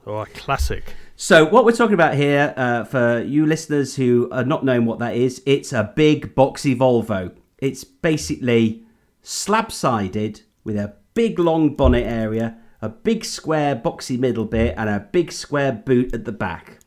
oh, 0.05 0.17
a 0.19 0.25
classic. 0.27 0.93
So, 1.15 1.45
what 1.45 1.65
we're 1.65 1.71
talking 1.71 1.95
about 1.95 2.13
here, 2.15 2.53
uh, 2.55 2.83
for 2.83 3.21
you 3.21 3.45
listeners 3.47 3.95
who 3.95 4.29
are 4.31 4.43
not 4.43 4.63
knowing 4.63 4.85
what 4.85 4.99
that 4.99 5.15
is, 5.15 5.41
it's 5.45 5.73
a 5.73 5.91
big 5.95 6.35
boxy 6.35 6.75
Volvo. 6.77 7.31
It's 7.65 7.83
basically 7.83 8.83
slab 9.23 9.71
sided 9.71 10.41
with 10.63 10.77
a 10.77 10.93
big 11.15 11.39
long 11.39 11.75
bonnet 11.75 12.05
area, 12.05 12.57
a 12.81 12.89
big 12.89 13.25
square 13.25 13.75
boxy 13.75 14.19
middle 14.19 14.45
bit, 14.45 14.75
and 14.77 14.87
a 14.87 14.99
big 14.99 15.31
square 15.31 15.71
boot 15.71 16.13
at 16.13 16.25
the 16.25 16.31
back. 16.31 16.77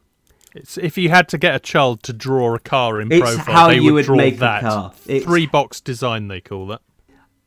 It's 0.54 0.78
if 0.78 0.96
you 0.96 1.08
had 1.08 1.28
to 1.30 1.38
get 1.38 1.54
a 1.56 1.58
child 1.58 2.02
to 2.04 2.12
draw 2.12 2.54
a 2.54 2.60
car 2.60 3.00
in 3.00 3.10
It's 3.10 3.20
profile, 3.34 3.54
how 3.54 3.68
they 3.68 3.76
you 3.76 3.82
would, 3.84 3.92
would 3.94 4.04
draw 4.06 4.16
make 4.16 4.36
a 4.36 4.40
that. 4.40 4.60
car. 4.62 4.92
It's- 5.06 5.24
Three 5.24 5.46
box 5.46 5.80
design, 5.80 6.28
they 6.28 6.40
call 6.40 6.68
that. 6.68 6.80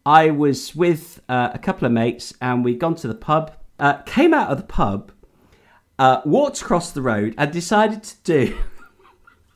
I 0.06 0.30
was 0.32 0.76
with 0.76 1.22
uh, 1.30 1.52
a 1.54 1.60
couple 1.60 1.86
of 1.86 1.92
mates 1.94 2.34
and 2.42 2.66
we'd 2.66 2.80
gone 2.80 2.96
to 2.96 3.08
the 3.08 3.16
pub. 3.16 3.54
Uh, 3.80 4.02
came 4.04 4.34
out 4.34 4.50
of 4.50 4.58
the 4.58 4.64
pub, 4.64 5.12
uh, 6.00 6.22
walked 6.26 6.62
across 6.62 6.92
the 6.92 7.02
road, 7.02 7.34
and 7.38 7.52
decided 7.52 8.04
to 8.04 8.16
do 8.24 8.58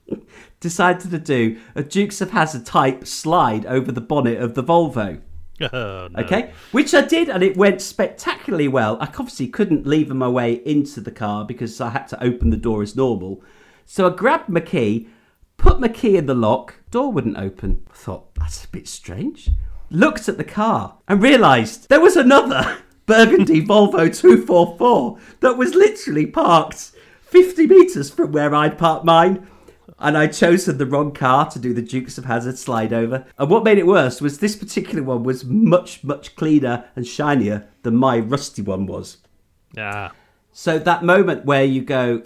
decided 0.66 1.12
to 1.12 1.20
do 1.20 1.60
a 1.76 1.84
Dukes 1.84 2.22
of 2.22 2.32
Hazzard 2.32 2.66
type 2.66 3.06
slide 3.06 3.68
over 3.68 3.92
the 3.92 4.02
bonnet 4.02 4.42
of 4.42 4.56
the 4.56 4.64
Volvo. 4.64 5.22
Oh, 5.62 6.10
no. 6.12 6.20
Okay, 6.20 6.52
which 6.74 6.94
I 6.94 7.00
did, 7.00 7.30
and 7.30 7.42
it 7.42 7.56
went 7.56 7.82
spectacularly 7.82 8.68
well. 8.68 8.98
I 9.00 9.06
obviously 9.06 9.48
couldn't 9.48 9.88
lever 9.88 10.14
my 10.14 10.28
way 10.28 10.56
into 10.66 11.00
the 11.00 11.12
car 11.12 11.46
because 11.46 11.80
I 11.80 11.92
had 11.92 12.10
to 12.10 12.22
open 12.22 12.50
the 12.50 12.58
door 12.58 12.82
as 12.82 12.94
normal. 12.94 13.42
So 13.86 14.06
I 14.06 14.14
grabbed 14.14 14.50
my 14.50 14.60
key, 14.60 15.08
put 15.56 15.80
my 15.80 15.88
key 15.88 16.18
in 16.18 16.26
the 16.26 16.36
lock, 16.36 16.76
door 16.92 17.10
wouldn't 17.10 17.38
open. 17.38 17.86
I 17.90 17.94
thought, 17.94 18.36
that's 18.36 18.66
a 18.66 18.68
bit 18.68 18.86
strange. 18.86 19.50
Looked 19.90 20.28
at 20.28 20.38
the 20.38 20.44
car 20.44 20.98
and 21.08 21.24
realised 21.24 21.88
there 21.88 22.02
was 22.02 22.18
another 22.18 22.80
burgundy 23.06 23.66
Volvo 23.66 24.14
244 24.14 25.20
that 25.40 25.58
was 25.58 25.74
literally 25.74 26.26
parked 26.26 26.92
50 27.22 27.66
metres 27.68 28.10
from 28.10 28.34
where 28.34 28.54
I'd 28.54 28.78
parked 28.78 29.06
mine. 29.06 29.48
And 29.98 30.18
I'd 30.18 30.34
chosen 30.34 30.78
the 30.78 30.86
wrong 30.86 31.14
car 31.14 31.50
to 31.52 31.58
do 31.58 31.74
the 31.74 31.82
Dukes 31.82 32.18
of 32.18 32.26
Hazzard 32.26 32.58
slide 32.58 32.92
over. 32.92 33.26
And 33.38 33.50
what 33.50 33.64
made 33.64 33.78
it 33.78 33.88
worse 33.88 34.20
was 34.20 34.40
this 34.40 34.56
particular 34.56 35.02
one 35.02 35.24
was 35.24 35.46
much, 35.46 36.04
much 36.04 36.36
cleaner 36.36 36.90
and 36.98 37.08
shinier 37.08 37.70
than 37.84 37.96
my 37.96 38.20
rusty 38.20 38.62
one 38.62 38.88
was. 38.88 39.18
Yeah. 39.74 40.12
So 40.52 40.80
that 40.80 41.06
moment 41.06 41.46
where 41.46 41.64
you 41.64 41.82
go, 41.82 42.22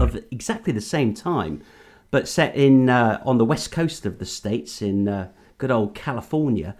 of 0.00 0.16
exactly 0.32 0.72
the 0.72 0.80
same 0.80 1.14
time, 1.14 1.62
but 2.10 2.26
set 2.26 2.56
in 2.56 2.90
uh, 2.90 3.22
on 3.24 3.38
the 3.38 3.44
west 3.44 3.70
coast 3.70 4.04
of 4.04 4.18
the 4.18 4.26
states 4.26 4.82
in 4.82 5.06
uh, 5.06 5.30
good 5.58 5.70
old 5.70 5.94
California, 5.94 6.74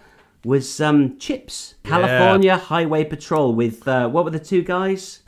was 0.45 0.79
um, 0.79 1.17
CHiPs. 1.17 1.75
California 1.83 2.57
Highway 2.57 3.03
Patrol 3.03 3.53
with 3.53 3.87
uh, 3.87 4.07
what 4.07 4.23
were 4.25 4.31
the 4.31 4.39
two 4.39 4.61
guys? 4.61 5.21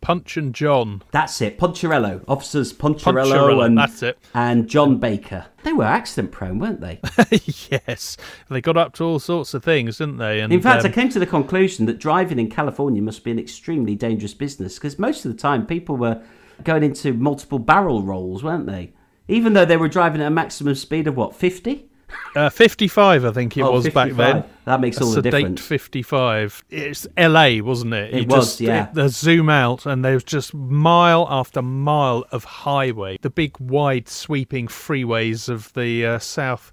Ponch 0.00 0.36
and 0.36 0.54
Jon. 0.54 1.02
That's 1.12 1.40
it, 1.40 1.58
Poncherello, 1.58 2.22
officers 2.28 2.74
Poncherello, 2.74 3.24
Poncherello, 3.24 3.64
and 3.64 3.78
that's 3.78 4.02
it. 4.02 4.18
and 4.34 4.68
Jon 4.68 4.98
Baker. 4.98 5.46
They 5.62 5.72
were 5.72 5.84
accident 5.84 6.30
prone, 6.30 6.58
weren't 6.58 6.82
they? 6.82 7.00
yes, 7.70 8.18
they 8.50 8.60
got 8.60 8.76
up 8.76 8.92
to 8.94 9.04
all 9.04 9.18
sorts 9.18 9.54
of 9.54 9.64
things, 9.64 9.96
didn't 9.96 10.18
they? 10.18 10.40
And 10.40 10.52
In 10.52 10.60
fact, 10.60 10.84
um, 10.84 10.90
I 10.90 10.94
came 10.94 11.08
to 11.08 11.18
the 11.18 11.26
conclusion 11.26 11.86
that 11.86 11.98
driving 11.98 12.38
in 12.38 12.50
California 12.50 13.00
must 13.00 13.24
be 13.24 13.30
an 13.30 13.38
extremely 13.38 13.94
dangerous 13.94 14.34
business 14.34 14.74
because 14.74 14.98
most 14.98 15.24
of 15.24 15.32
the 15.32 15.38
time 15.38 15.66
people 15.66 15.96
were 15.96 16.22
going 16.64 16.82
into 16.82 17.14
multiple 17.14 17.58
barrel 17.58 18.02
rolls, 18.02 18.44
weren't 18.44 18.66
they? 18.66 18.92
Even 19.26 19.54
though 19.54 19.64
they 19.64 19.78
were 19.78 19.88
driving 19.88 20.20
at 20.20 20.26
a 20.26 20.30
maximum 20.30 20.74
speed 20.74 21.06
of 21.06 21.16
what, 21.16 21.34
50? 21.34 21.88
Uh, 22.36 22.50
55, 22.50 23.24
I 23.24 23.30
think 23.32 23.56
it 23.56 23.62
Oh, 23.62 23.70
was 23.72 23.88
back 23.90 24.12
then. 24.12 24.44
That 24.64 24.80
makes 24.80 24.98
a 24.98 25.04
all 25.04 25.10
the 25.10 25.14
sedate 25.16 25.32
difference. 25.32 25.60
55. 25.60 26.64
It's 26.70 27.06
LA, 27.16 27.58
wasn't 27.60 27.94
it? 27.94 28.14
It 28.14 28.28
was, 28.28 28.60
yeah. 28.60 28.88
They 28.92 29.08
zoom 29.08 29.48
out, 29.48 29.86
and 29.86 30.04
there's 30.04 30.24
just 30.24 30.54
mile 30.54 31.26
after 31.30 31.62
mile 31.62 32.24
of 32.32 32.44
highway. 32.44 33.18
The 33.20 33.30
big, 33.30 33.58
wide, 33.60 34.08
sweeping 34.08 34.68
freeways 34.68 35.48
of 35.48 35.72
the 35.74 36.06
uh, 36.06 36.18
south, 36.18 36.72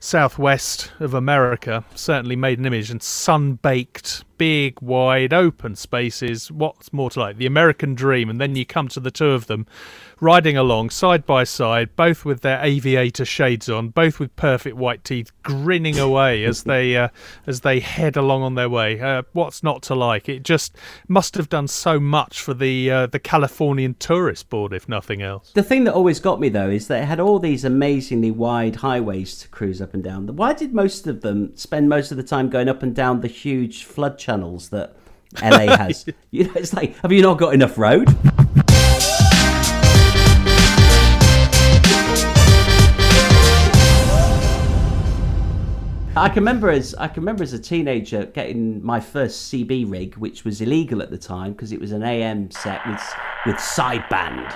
southwest 0.00 0.92
of 1.00 1.14
America 1.14 1.84
certainly 1.94 2.36
made 2.36 2.58
an 2.58 2.66
image, 2.66 2.90
and 2.90 3.02
sun-baked 3.02 4.24
big, 4.38 4.80
wide, 4.80 5.32
open 5.32 5.76
spaces. 5.76 6.50
What's 6.50 6.92
more 6.92 7.10
to 7.10 7.20
like? 7.20 7.36
The 7.36 7.46
American 7.46 7.94
dream. 7.94 8.30
And 8.30 8.40
then 8.40 8.56
you 8.56 8.64
come 8.64 8.88
to 8.88 9.00
the 9.00 9.10
two 9.10 9.30
of 9.30 9.46
them 9.46 9.66
riding 10.20 10.56
along 10.56 10.90
side 10.90 11.24
by 11.26 11.44
side, 11.44 11.94
both 11.96 12.24
with 12.24 12.40
their 12.40 12.60
aviator 12.64 13.24
shades 13.24 13.68
on, 13.68 13.88
both 13.88 14.18
with 14.18 14.34
perfect 14.36 14.76
white 14.76 15.04
teeth, 15.04 15.30
grinning 15.42 15.98
away 15.98 16.44
as 16.46 16.64
they 16.64 16.96
uh, 16.96 17.08
as 17.46 17.60
they 17.60 17.80
head 17.80 18.16
along 18.16 18.42
on 18.42 18.54
their 18.54 18.68
way. 18.68 19.00
Uh, 19.00 19.22
what's 19.32 19.62
not 19.62 19.82
to 19.82 19.94
like? 19.94 20.28
It 20.28 20.42
just 20.42 20.76
must 21.08 21.34
have 21.34 21.48
done 21.48 21.68
so 21.68 22.00
much 22.00 22.40
for 22.40 22.54
the 22.54 22.90
uh, 22.90 23.06
the 23.06 23.18
Californian 23.18 23.94
Tourist 23.94 24.48
Board, 24.48 24.72
if 24.72 24.88
nothing 24.88 25.22
else. 25.22 25.52
The 25.52 25.62
thing 25.62 25.84
that 25.84 25.94
always 25.94 26.20
got 26.20 26.40
me 26.40 26.48
though 26.48 26.70
is 26.70 26.88
that 26.88 27.02
it 27.02 27.06
had 27.06 27.20
all 27.20 27.38
these 27.38 27.64
amazingly 27.64 28.30
wide 28.30 28.76
highways 28.76 29.38
to 29.38 29.48
cruise 29.48 29.80
up 29.80 29.94
and 29.94 30.02
down. 30.02 30.26
Why 30.36 30.52
did 30.52 30.74
most 30.74 31.06
of 31.06 31.20
them 31.20 31.56
spend 31.56 31.88
most 31.88 32.10
of 32.10 32.16
the 32.16 32.22
time 32.22 32.48
going 32.48 32.68
up 32.68 32.82
and 32.82 32.94
down 32.94 33.20
the 33.20 33.28
huge 33.28 33.84
flood 33.84 34.18
channels 34.32 34.68
that 34.68 34.94
LA 35.42 35.74
has? 35.76 36.06
you 36.30 36.44
know, 36.44 36.52
it's 36.56 36.74
like, 36.74 36.94
have 36.98 37.10
you 37.12 37.22
not 37.22 37.38
got 37.38 37.54
enough 37.54 37.78
road? 37.78 38.08
I 46.16 46.28
can 46.28 46.40
remember 46.42 46.68
as 46.68 46.96
I 46.96 47.06
can 47.06 47.22
remember 47.22 47.44
as 47.44 47.52
a 47.52 47.60
teenager 47.60 48.24
getting 48.26 48.84
my 48.84 48.98
first 48.98 49.52
CB 49.52 49.88
rig, 49.88 50.16
which 50.16 50.44
was 50.44 50.60
illegal 50.60 51.00
at 51.00 51.10
the 51.12 51.18
time 51.18 51.52
because 51.52 51.70
it 51.70 51.80
was 51.80 51.92
an 51.92 52.02
AM 52.02 52.50
set 52.50 52.84
with 52.88 53.00
with 53.46 53.54
sideband. 53.56 54.50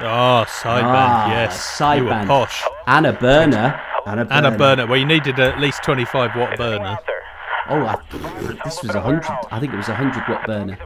Oh, 0.00 0.44
sideband, 0.46 0.84
Ah, 0.84 1.30
yes. 1.30 1.78
You 1.80 1.86
were 2.04 2.10
sideband. 2.10 2.26
posh. 2.26 2.62
And 2.86 3.06
a 3.06 3.14
burner. 3.14 3.80
And 4.06 4.20
a 4.20 4.24
burner. 4.26 4.36
And 4.36 4.46
a 4.46 4.58
burner. 4.58 4.86
Well, 4.86 4.98
you 4.98 5.06
needed 5.06 5.38
at 5.40 5.58
least 5.58 5.82
25 5.84 6.36
watt 6.36 6.56
burner. 6.58 6.98
Oh, 7.70 7.82
I, 7.86 7.98
this 8.64 8.82
was 8.82 8.94
a 8.94 9.00
hundred. 9.00 9.24
I 9.50 9.60
think 9.60 9.72
it 9.72 9.76
was 9.76 9.88
a 9.88 9.94
hundred 9.94 10.24
watt 10.28 10.46
burner. 10.46 10.76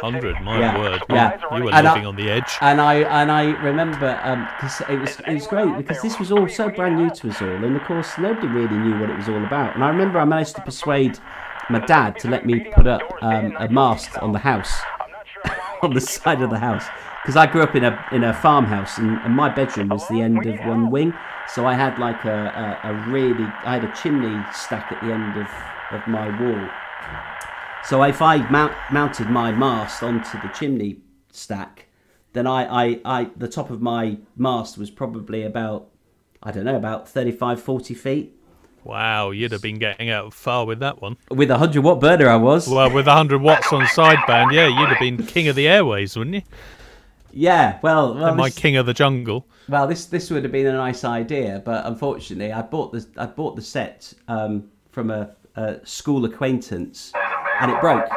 100, 0.00 0.42
my 0.42 0.58
Yeah, 0.58 0.76
word. 0.78 1.02
yeah. 1.08 1.38
You 1.56 1.64
were 1.64 1.70
And 1.72 1.86
I- 1.86 1.92
living 1.92 2.06
on 2.06 2.16
the 2.16 2.28
edge. 2.28 2.58
And 2.60 2.80
I 2.80 2.94
and 3.20 3.30
I 3.30 3.44
remember 3.62 4.10
because 4.56 4.82
it 4.88 4.98
was 4.98 5.20
it 5.20 5.34
was 5.34 5.46
great 5.46 5.76
because 5.76 6.02
this 6.02 6.18
was 6.18 6.32
all 6.32 6.48
so 6.48 6.68
brand 6.68 6.96
new 6.96 7.10
to 7.10 7.28
us 7.30 7.40
all, 7.40 7.48
and 7.48 7.76
of 7.76 7.82
course 7.84 8.18
nobody 8.18 8.48
really 8.48 8.76
knew 8.76 8.98
what 8.98 9.08
it 9.10 9.16
was 9.16 9.28
all 9.28 9.42
about. 9.44 9.74
And 9.76 9.84
I 9.84 9.88
remember 9.88 10.18
I 10.18 10.24
managed 10.24 10.56
to 10.56 10.62
persuade 10.62 11.18
my 11.70 11.78
dad 11.78 12.18
to 12.20 12.28
let 12.28 12.44
me 12.44 12.60
put 12.74 12.86
up 12.88 13.02
um, 13.22 13.54
a 13.58 13.68
mast 13.68 14.18
on 14.18 14.32
the 14.32 14.40
house, 14.40 14.72
on 15.82 15.94
the 15.94 16.00
side 16.00 16.42
of 16.42 16.50
the 16.50 16.58
house, 16.58 16.84
because 17.22 17.36
I 17.36 17.46
grew 17.46 17.62
up 17.62 17.76
in 17.76 17.84
a 17.84 18.04
in 18.10 18.24
a 18.24 18.34
farmhouse, 18.34 18.98
and, 18.98 19.18
and 19.24 19.32
my 19.34 19.48
bedroom 19.48 19.88
was 19.90 20.06
the 20.08 20.20
end 20.22 20.44
of 20.44 20.58
one 20.66 20.90
wing, 20.90 21.14
so 21.54 21.66
I 21.66 21.74
had 21.74 21.98
like 22.00 22.24
a, 22.24 22.80
a, 22.84 22.90
a 22.90 22.94
really 23.08 23.44
I 23.64 23.74
had 23.78 23.84
a 23.84 23.92
chimney 23.94 24.44
stack 24.52 24.90
at 24.90 25.00
the 25.02 25.12
end 25.12 25.36
of 25.38 25.46
of 25.94 26.06
my 26.06 26.28
wall. 26.40 26.68
So 27.84 28.02
if 28.02 28.22
I 28.22 28.38
mount, 28.50 28.72
mounted 28.90 29.28
my 29.28 29.52
mast 29.52 30.02
onto 30.02 30.40
the 30.40 30.48
chimney 30.48 30.98
stack, 31.32 31.86
then 32.32 32.46
I, 32.46 32.64
I, 32.64 33.00
I, 33.04 33.30
the 33.36 33.48
top 33.48 33.70
of 33.70 33.82
my 33.82 34.18
mast 34.36 34.78
was 34.78 34.90
probably 34.90 35.42
about, 35.42 35.88
I 36.42 36.50
don't 36.50 36.64
know, 36.64 36.76
about 36.76 37.08
35, 37.08 37.60
40 37.62 37.94
feet. 37.94 38.36
Wow, 38.84 39.30
you'd 39.30 39.52
have 39.52 39.62
been 39.62 39.78
getting 39.78 40.10
out 40.10 40.34
far 40.34 40.66
with 40.66 40.80
that 40.80 41.00
one. 41.00 41.16
With 41.30 41.50
a 41.50 41.54
100 41.54 41.82
watt 41.82 42.00
burner, 42.00 42.28
I 42.28 42.36
was. 42.36 42.68
Well, 42.68 42.90
with 42.90 43.06
100 43.06 43.40
watts 43.40 43.72
on 43.72 43.82
sideband, 43.82 44.52
yeah, 44.52 44.66
you'd 44.66 44.90
have 44.90 44.98
been 44.98 45.24
king 45.26 45.48
of 45.48 45.56
the 45.56 45.66
airways, 45.66 46.16
wouldn't 46.16 46.36
you? 46.36 46.42
yeah, 47.34 47.78
well, 47.82 48.14
well, 48.14 48.34
my 48.34 48.48
this, 48.48 48.58
king 48.58 48.76
of 48.76 48.86
the 48.86 48.94
jungle. 48.94 49.46
well, 49.68 49.86
this 49.86 50.06
this 50.06 50.30
would 50.30 50.44
have 50.44 50.52
been 50.52 50.66
a 50.66 50.72
nice 50.72 51.02
idea, 51.02 51.62
but 51.64 51.84
unfortunately, 51.86 52.52
I 52.52 52.62
bought 52.62 52.92
the 52.92 53.06
I 53.16 53.26
bought 53.26 53.56
the 53.56 53.62
set 53.62 54.12
um, 54.28 54.70
from 54.90 55.10
a, 55.10 55.34
a 55.56 55.84
school 55.84 56.24
acquaintance, 56.24 57.12
and 57.60 57.70
it 57.70 57.80
broke. 57.80 58.08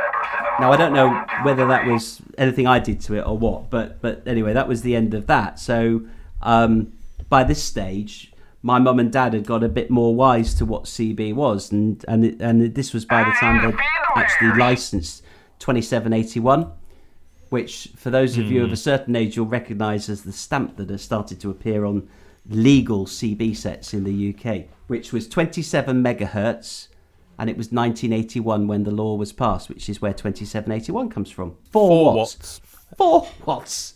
Now 0.59 0.71
I 0.71 0.77
don't 0.77 0.93
know 0.93 1.23
whether 1.43 1.67
that 1.67 1.85
was 1.85 2.21
anything 2.37 2.65
I 2.67 2.79
did 2.79 2.99
to 3.01 3.15
it 3.15 3.21
or 3.21 3.37
what, 3.37 3.69
but 3.69 4.01
but 4.01 4.27
anyway, 4.27 4.53
that 4.53 4.67
was 4.67 4.81
the 4.81 4.95
end 4.95 5.13
of 5.13 5.27
that. 5.27 5.59
So 5.59 6.01
um, 6.41 6.93
by 7.29 7.43
this 7.43 7.63
stage, 7.63 8.33
my 8.61 8.79
mum 8.79 8.99
and 8.99 9.11
dad 9.11 9.33
had 9.33 9.45
got 9.45 9.63
a 9.63 9.69
bit 9.69 9.89
more 9.89 10.15
wise 10.15 10.53
to 10.55 10.65
what 10.65 10.85
CB 10.85 11.35
was, 11.35 11.71
and 11.71 12.03
and 12.07 12.25
it, 12.25 12.41
and 12.41 12.73
this 12.73 12.93
was 12.93 13.05
by 13.05 13.23
the 13.23 13.31
time 13.39 13.65
they'd 13.65 13.77
actually 14.15 14.57
licensed 14.57 15.23
2781 15.59 16.71
which 17.49 17.89
for 17.95 18.09
those 18.09 18.37
of 18.37 18.51
you 18.51 18.63
of 18.63 18.71
a 18.71 18.77
certain 18.77 19.15
age 19.15 19.35
you'll 19.35 19.45
recognise 19.45 20.09
as 20.09 20.23
the 20.23 20.33
stamp 20.33 20.75
that 20.77 20.89
has 20.89 21.01
started 21.01 21.39
to 21.39 21.49
appear 21.49 21.85
on 21.85 22.07
legal 22.49 23.05
CB 23.05 23.55
sets 23.55 23.93
in 23.93 24.03
the 24.03 24.35
UK, 24.35 24.65
which 24.87 25.11
was 25.11 25.27
27 25.27 26.01
megahertz, 26.03 26.87
and 27.39 27.49
it 27.49 27.57
was 27.57 27.67
1981 27.71 28.67
when 28.67 28.83
the 28.83 28.91
law 28.91 29.15
was 29.15 29.31
passed, 29.33 29.69
which 29.69 29.89
is 29.89 30.01
where 30.01 30.13
2781 30.13 31.09
comes 31.09 31.29
from. 31.31 31.55
Four, 31.71 31.87
Four 31.89 32.15
watts. 32.15 32.35
watts. 32.37 32.61
Four 32.97 33.27
watts. 33.45 33.93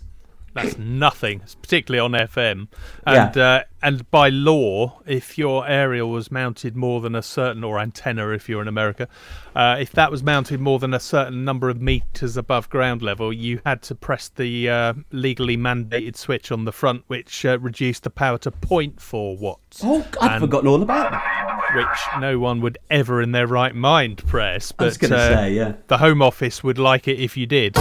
That's 0.54 0.78
nothing, 0.78 1.40
particularly 1.62 2.02
on 2.02 2.12
FM. 2.28 2.68
And 3.08 3.34
Yeah. 3.38 3.42
uh, 3.44 3.64
and 3.82 4.12
by 4.12 4.28
law, 4.28 5.00
if 5.06 5.38
your 5.38 5.66
aerial 5.66 6.10
was 6.10 6.30
mounted 6.30 6.76
more 6.76 7.00
than 7.00 7.16
a 7.16 7.22
certain, 7.22 7.64
or 7.64 7.80
antenna 7.80 8.28
if 8.32 8.50
you're 8.50 8.62
in 8.62 8.68
America, 8.68 9.08
uh, 9.56 9.78
if 9.80 9.92
that 9.94 10.12
was 10.12 10.22
mounted 10.24 10.60
more 10.60 10.78
than 10.78 10.94
a 10.94 11.00
certain 11.00 11.46
number 11.46 11.70
of 11.70 11.82
meters 11.82 12.36
above 12.36 12.70
ground 12.70 13.02
level, 13.02 13.32
you 13.32 13.62
had 13.66 13.82
to 13.84 13.96
press 13.96 14.28
the 14.28 14.70
uh, 14.70 14.94
legally 15.14 15.56
mandated 15.56 16.18
switch 16.18 16.52
on 16.52 16.66
the 16.66 16.74
front, 16.74 17.06
which 17.08 17.46
uh, 17.46 17.58
reduced 17.58 18.04
the 18.04 18.10
power 18.10 18.38
to 18.40 18.52
0.4 18.52 19.40
watts. 19.40 19.80
Oh, 19.86 20.06
I'd 20.20 20.34
And- 20.34 20.42
forgotten 20.42 20.68
all 20.68 20.82
about 20.84 21.12
that. 21.12 21.48
Which 21.76 22.20
no 22.20 22.40
one 22.40 22.62
would 22.62 22.78
ever 22.90 23.22
in 23.22 23.32
their 23.32 23.48
right 23.48 23.76
mind 23.76 24.18
press. 24.26 24.72
But 24.72 24.84
I 24.84 24.88
was 24.88 24.98
gonna 24.98 25.16
uh, 25.16 25.36
say, 25.36 25.54
yeah. 25.54 25.74
the 25.88 25.98
Home 25.98 26.22
Office 26.22 26.64
would 26.64 26.78
like 26.78 27.08
it 27.08 27.20
if 27.20 27.38
you 27.38 27.46
did. 27.46 27.78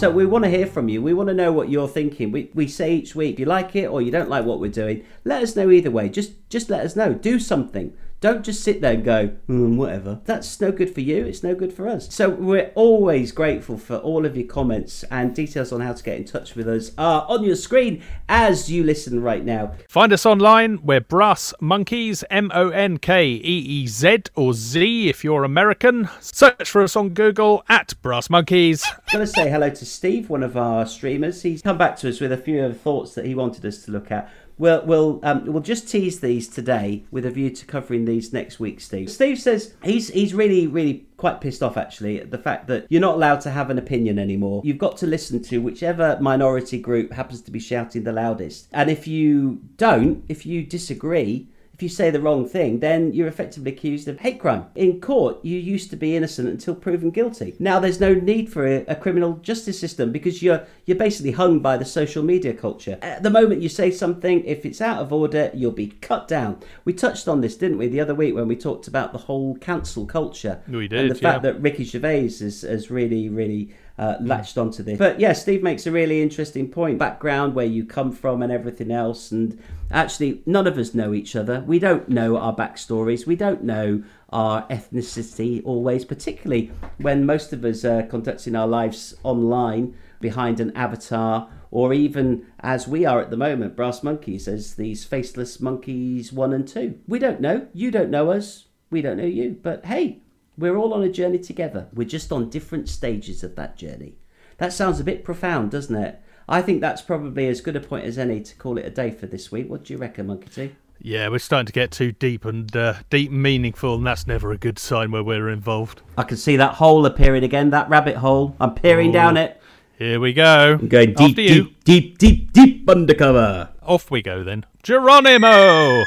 So 0.00 0.08
we 0.08 0.24
want 0.24 0.44
to 0.44 0.50
hear 0.50 0.66
from 0.66 0.88
you. 0.88 1.02
We 1.02 1.12
want 1.12 1.28
to 1.28 1.34
know 1.34 1.52
what 1.52 1.68
you're 1.68 1.86
thinking. 1.86 2.32
We, 2.32 2.50
we 2.54 2.66
say 2.68 2.94
each 2.94 3.14
week, 3.14 3.38
you 3.38 3.44
like 3.44 3.76
it 3.76 3.86
or 3.86 4.00
you 4.00 4.10
don't 4.10 4.30
like 4.30 4.46
what 4.46 4.58
we're 4.58 4.70
doing. 4.70 5.04
Let 5.24 5.42
us 5.42 5.54
know 5.54 5.70
either 5.70 5.90
way. 5.90 6.08
Just 6.08 6.48
just 6.48 6.70
let 6.70 6.86
us 6.86 6.96
know. 6.96 7.12
Do 7.12 7.38
something. 7.38 7.92
Don't 8.20 8.44
just 8.44 8.62
sit 8.62 8.82
there 8.82 8.92
and 8.92 9.02
go, 9.02 9.28
hmm, 9.46 9.78
whatever. 9.78 10.20
That's 10.26 10.60
no 10.60 10.70
good 10.70 10.92
for 10.92 11.00
you. 11.00 11.24
It's 11.24 11.42
no 11.42 11.54
good 11.54 11.72
for 11.72 11.88
us. 11.88 12.14
So 12.14 12.28
we're 12.28 12.70
always 12.74 13.32
grateful 13.32 13.78
for 13.78 13.96
all 13.96 14.26
of 14.26 14.36
your 14.36 14.46
comments 14.46 15.04
and 15.04 15.34
details 15.34 15.72
on 15.72 15.80
how 15.80 15.94
to 15.94 16.02
get 16.02 16.18
in 16.18 16.26
touch 16.26 16.54
with 16.54 16.68
us 16.68 16.92
are 16.98 17.24
on 17.30 17.44
your 17.44 17.56
screen 17.56 18.02
as 18.28 18.70
you 18.70 18.84
listen 18.84 19.22
right 19.22 19.42
now. 19.42 19.72
Find 19.88 20.12
us 20.12 20.26
online. 20.26 20.82
We're 20.82 21.00
Brass 21.00 21.54
Monkeys, 21.62 22.22
M 22.28 22.50
O 22.52 22.68
N 22.68 22.98
K 22.98 23.26
E 23.26 23.38
E 23.40 23.86
Z 23.86 24.24
or 24.34 24.52
Z 24.52 25.08
if 25.08 25.24
you're 25.24 25.42
American. 25.42 26.10
Search 26.20 26.70
for 26.70 26.82
us 26.82 26.96
on 26.96 27.10
Google 27.10 27.64
at 27.70 27.94
Brass 28.02 28.28
Monkeys. 28.28 28.84
I'm 28.86 29.00
going 29.14 29.26
to 29.26 29.32
say 29.32 29.48
hello 29.48 29.70
to 29.70 29.86
Steve, 29.86 30.28
one 30.28 30.42
of 30.42 30.58
our 30.58 30.84
streamers. 30.84 31.40
He's 31.40 31.62
come 31.62 31.78
back 31.78 31.96
to 32.00 32.10
us 32.10 32.20
with 32.20 32.32
a 32.32 32.36
few 32.36 32.62
of 32.62 32.74
the 32.74 32.78
thoughts 32.78 33.14
that 33.14 33.24
he 33.24 33.34
wanted 33.34 33.64
us 33.64 33.82
to 33.86 33.90
look 33.90 34.10
at. 34.10 34.30
We'll 34.60 34.84
we'll 34.84 35.20
um, 35.22 35.46
we'll 35.46 35.62
just 35.62 35.88
tease 35.88 36.20
these 36.20 36.46
today 36.46 37.04
with 37.10 37.24
a 37.24 37.30
view 37.30 37.48
to 37.48 37.64
covering 37.64 38.04
these 38.04 38.30
next 38.30 38.60
week. 38.60 38.78
Steve. 38.80 39.10
Steve 39.10 39.40
says 39.40 39.74
he's 39.82 40.08
he's 40.08 40.34
really 40.34 40.66
really 40.66 41.06
quite 41.16 41.40
pissed 41.40 41.62
off 41.62 41.78
actually 41.78 42.20
at 42.20 42.30
the 42.30 42.36
fact 42.36 42.66
that 42.66 42.86
you're 42.90 43.00
not 43.00 43.14
allowed 43.14 43.40
to 43.40 43.50
have 43.50 43.70
an 43.70 43.78
opinion 43.78 44.18
anymore. 44.18 44.60
You've 44.62 44.76
got 44.76 44.98
to 44.98 45.06
listen 45.06 45.42
to 45.44 45.58
whichever 45.58 46.18
minority 46.20 46.78
group 46.78 47.10
happens 47.10 47.40
to 47.42 47.50
be 47.50 47.58
shouting 47.58 48.04
the 48.04 48.12
loudest. 48.12 48.68
And 48.70 48.90
if 48.90 49.08
you 49.08 49.62
don't, 49.78 50.24
if 50.28 50.44
you 50.44 50.62
disagree, 50.62 51.48
if 51.80 51.82
you 51.82 51.88
say 51.88 52.10
the 52.10 52.20
wrong 52.20 52.46
thing, 52.46 52.80
then 52.80 53.10
you're 53.14 53.26
effectively 53.26 53.72
accused 53.72 54.06
of 54.06 54.20
hate 54.20 54.38
crime. 54.38 54.66
In 54.74 55.00
court, 55.00 55.42
you 55.42 55.56
used 55.56 55.88
to 55.88 55.96
be 55.96 56.14
innocent 56.14 56.46
until 56.46 56.74
proven 56.74 57.08
guilty. 57.08 57.56
Now 57.58 57.80
there's 57.80 57.98
no 57.98 58.12
need 58.12 58.52
for 58.52 58.66
a, 58.66 58.84
a 58.86 58.94
criminal 58.94 59.38
justice 59.38 59.80
system 59.80 60.12
because 60.12 60.42
you're 60.42 60.66
you're 60.84 60.98
basically 60.98 61.30
hung 61.30 61.60
by 61.60 61.78
the 61.78 61.86
social 61.86 62.22
media 62.22 62.52
culture. 62.52 62.98
At 63.00 63.22
the 63.22 63.30
moment 63.30 63.62
you 63.62 63.70
say 63.70 63.90
something, 63.90 64.44
if 64.44 64.66
it's 64.66 64.82
out 64.82 64.98
of 64.98 65.10
order, 65.10 65.50
you'll 65.54 65.72
be 65.72 65.86
cut 66.02 66.28
down. 66.28 66.60
We 66.84 66.92
touched 66.92 67.26
on 67.28 67.40
this, 67.40 67.56
didn't 67.56 67.78
we, 67.78 67.88
the 67.88 68.00
other 68.00 68.14
week 68.14 68.34
when 68.34 68.46
we 68.46 68.56
talked 68.56 68.86
about 68.86 69.12
the 69.12 69.18
whole 69.18 69.54
cancel 69.56 70.04
culture. 70.04 70.60
We 70.68 70.80
And 70.80 70.90
did, 70.90 71.10
the 71.12 71.14
fact 71.14 71.42
yeah. 71.42 71.52
that 71.52 71.62
Ricky 71.62 71.84
Gervais 71.84 72.24
has, 72.24 72.60
has 72.60 72.90
really, 72.90 73.30
really 73.30 73.74
uh, 74.00 74.16
latched 74.22 74.56
onto 74.56 74.82
this. 74.82 74.98
But 74.98 75.20
yeah, 75.20 75.34
Steve 75.34 75.62
makes 75.62 75.86
a 75.86 75.92
really 75.92 76.22
interesting 76.22 76.68
point. 76.68 76.98
Background, 76.98 77.54
where 77.54 77.66
you 77.66 77.84
come 77.84 78.12
from, 78.12 78.42
and 78.42 78.50
everything 78.50 78.90
else. 78.90 79.30
And 79.30 79.62
actually, 79.90 80.42
none 80.46 80.66
of 80.66 80.78
us 80.78 80.94
know 80.94 81.12
each 81.12 81.36
other. 81.36 81.62
We 81.66 81.78
don't 81.78 82.08
know 82.08 82.38
our 82.38 82.56
backstories. 82.56 83.26
We 83.26 83.36
don't 83.36 83.62
know 83.62 84.02
our 84.30 84.66
ethnicity 84.68 85.60
always, 85.66 86.06
particularly 86.06 86.72
when 86.96 87.26
most 87.26 87.52
of 87.52 87.62
us 87.62 87.84
are 87.84 88.02
conducting 88.02 88.56
our 88.56 88.66
lives 88.66 89.14
online 89.22 89.94
behind 90.18 90.60
an 90.60 90.74
avatar. 90.74 91.50
Or 91.70 91.92
even 91.92 92.46
as 92.60 92.88
we 92.88 93.04
are 93.04 93.20
at 93.20 93.28
the 93.28 93.36
moment, 93.36 93.76
Brass 93.76 94.02
Monkeys, 94.02 94.48
as 94.48 94.76
these 94.76 95.04
faceless 95.04 95.60
monkeys 95.60 96.32
one 96.32 96.54
and 96.54 96.66
two. 96.66 96.98
We 97.06 97.18
don't 97.18 97.40
know. 97.40 97.68
You 97.74 97.90
don't 97.90 98.10
know 98.10 98.30
us. 98.30 98.64
We 98.90 99.02
don't 99.02 99.18
know 99.18 99.24
you. 99.24 99.58
But 99.62 99.84
hey, 99.84 100.22
we're 100.60 100.76
all 100.76 100.94
on 100.94 101.02
a 101.02 101.08
journey 101.08 101.38
together. 101.38 101.88
We're 101.92 102.06
just 102.06 102.30
on 102.30 102.50
different 102.50 102.88
stages 102.88 103.42
of 103.42 103.56
that 103.56 103.76
journey. 103.76 104.16
That 104.58 104.72
sounds 104.72 105.00
a 105.00 105.04
bit 105.04 105.24
profound, 105.24 105.70
doesn't 105.70 105.96
it? 105.96 106.20
I 106.48 106.60
think 106.62 106.80
that's 106.80 107.00
probably 107.00 107.48
as 107.48 107.60
good 107.60 107.76
a 107.76 107.80
point 107.80 108.04
as 108.04 108.18
any 108.18 108.40
to 108.42 108.54
call 108.56 108.76
it 108.76 108.84
a 108.84 108.90
day 108.90 109.10
for 109.10 109.26
this 109.26 109.50
week. 109.50 109.70
What 109.70 109.84
do 109.84 109.94
you 109.94 109.98
reckon, 109.98 110.26
Monkey 110.26 110.48
T? 110.48 110.72
Yeah, 111.02 111.28
we're 111.28 111.38
starting 111.38 111.66
to 111.66 111.72
get 111.72 111.90
too 111.90 112.12
deep 112.12 112.44
and 112.44 112.74
uh, 112.76 112.94
deep 113.08 113.30
and 113.30 113.42
meaningful, 113.42 113.94
and 113.94 114.06
that's 114.06 114.26
never 114.26 114.52
a 114.52 114.58
good 114.58 114.78
sign 114.78 115.12
where 115.12 115.24
we're 115.24 115.48
involved. 115.48 116.02
I 116.18 116.24
can 116.24 116.36
see 116.36 116.56
that 116.56 116.74
hole 116.74 117.06
appearing 117.06 117.42
again, 117.42 117.70
that 117.70 117.88
rabbit 117.88 118.16
hole. 118.16 118.54
I'm 118.60 118.74
peering 118.74 119.12
down 119.12 119.38
it. 119.38 119.62
Here 119.98 120.20
we 120.20 120.34
go. 120.34 120.78
I'm 120.80 120.88
going 120.88 121.14
deep, 121.14 121.36
deep, 121.36 121.84
deep, 121.84 122.18
deep, 122.18 122.52
deep 122.52 122.88
undercover. 122.88 123.70
Off 123.82 124.10
we 124.10 124.20
go 124.20 124.44
then. 124.44 124.66
Geronimo! 124.82 126.04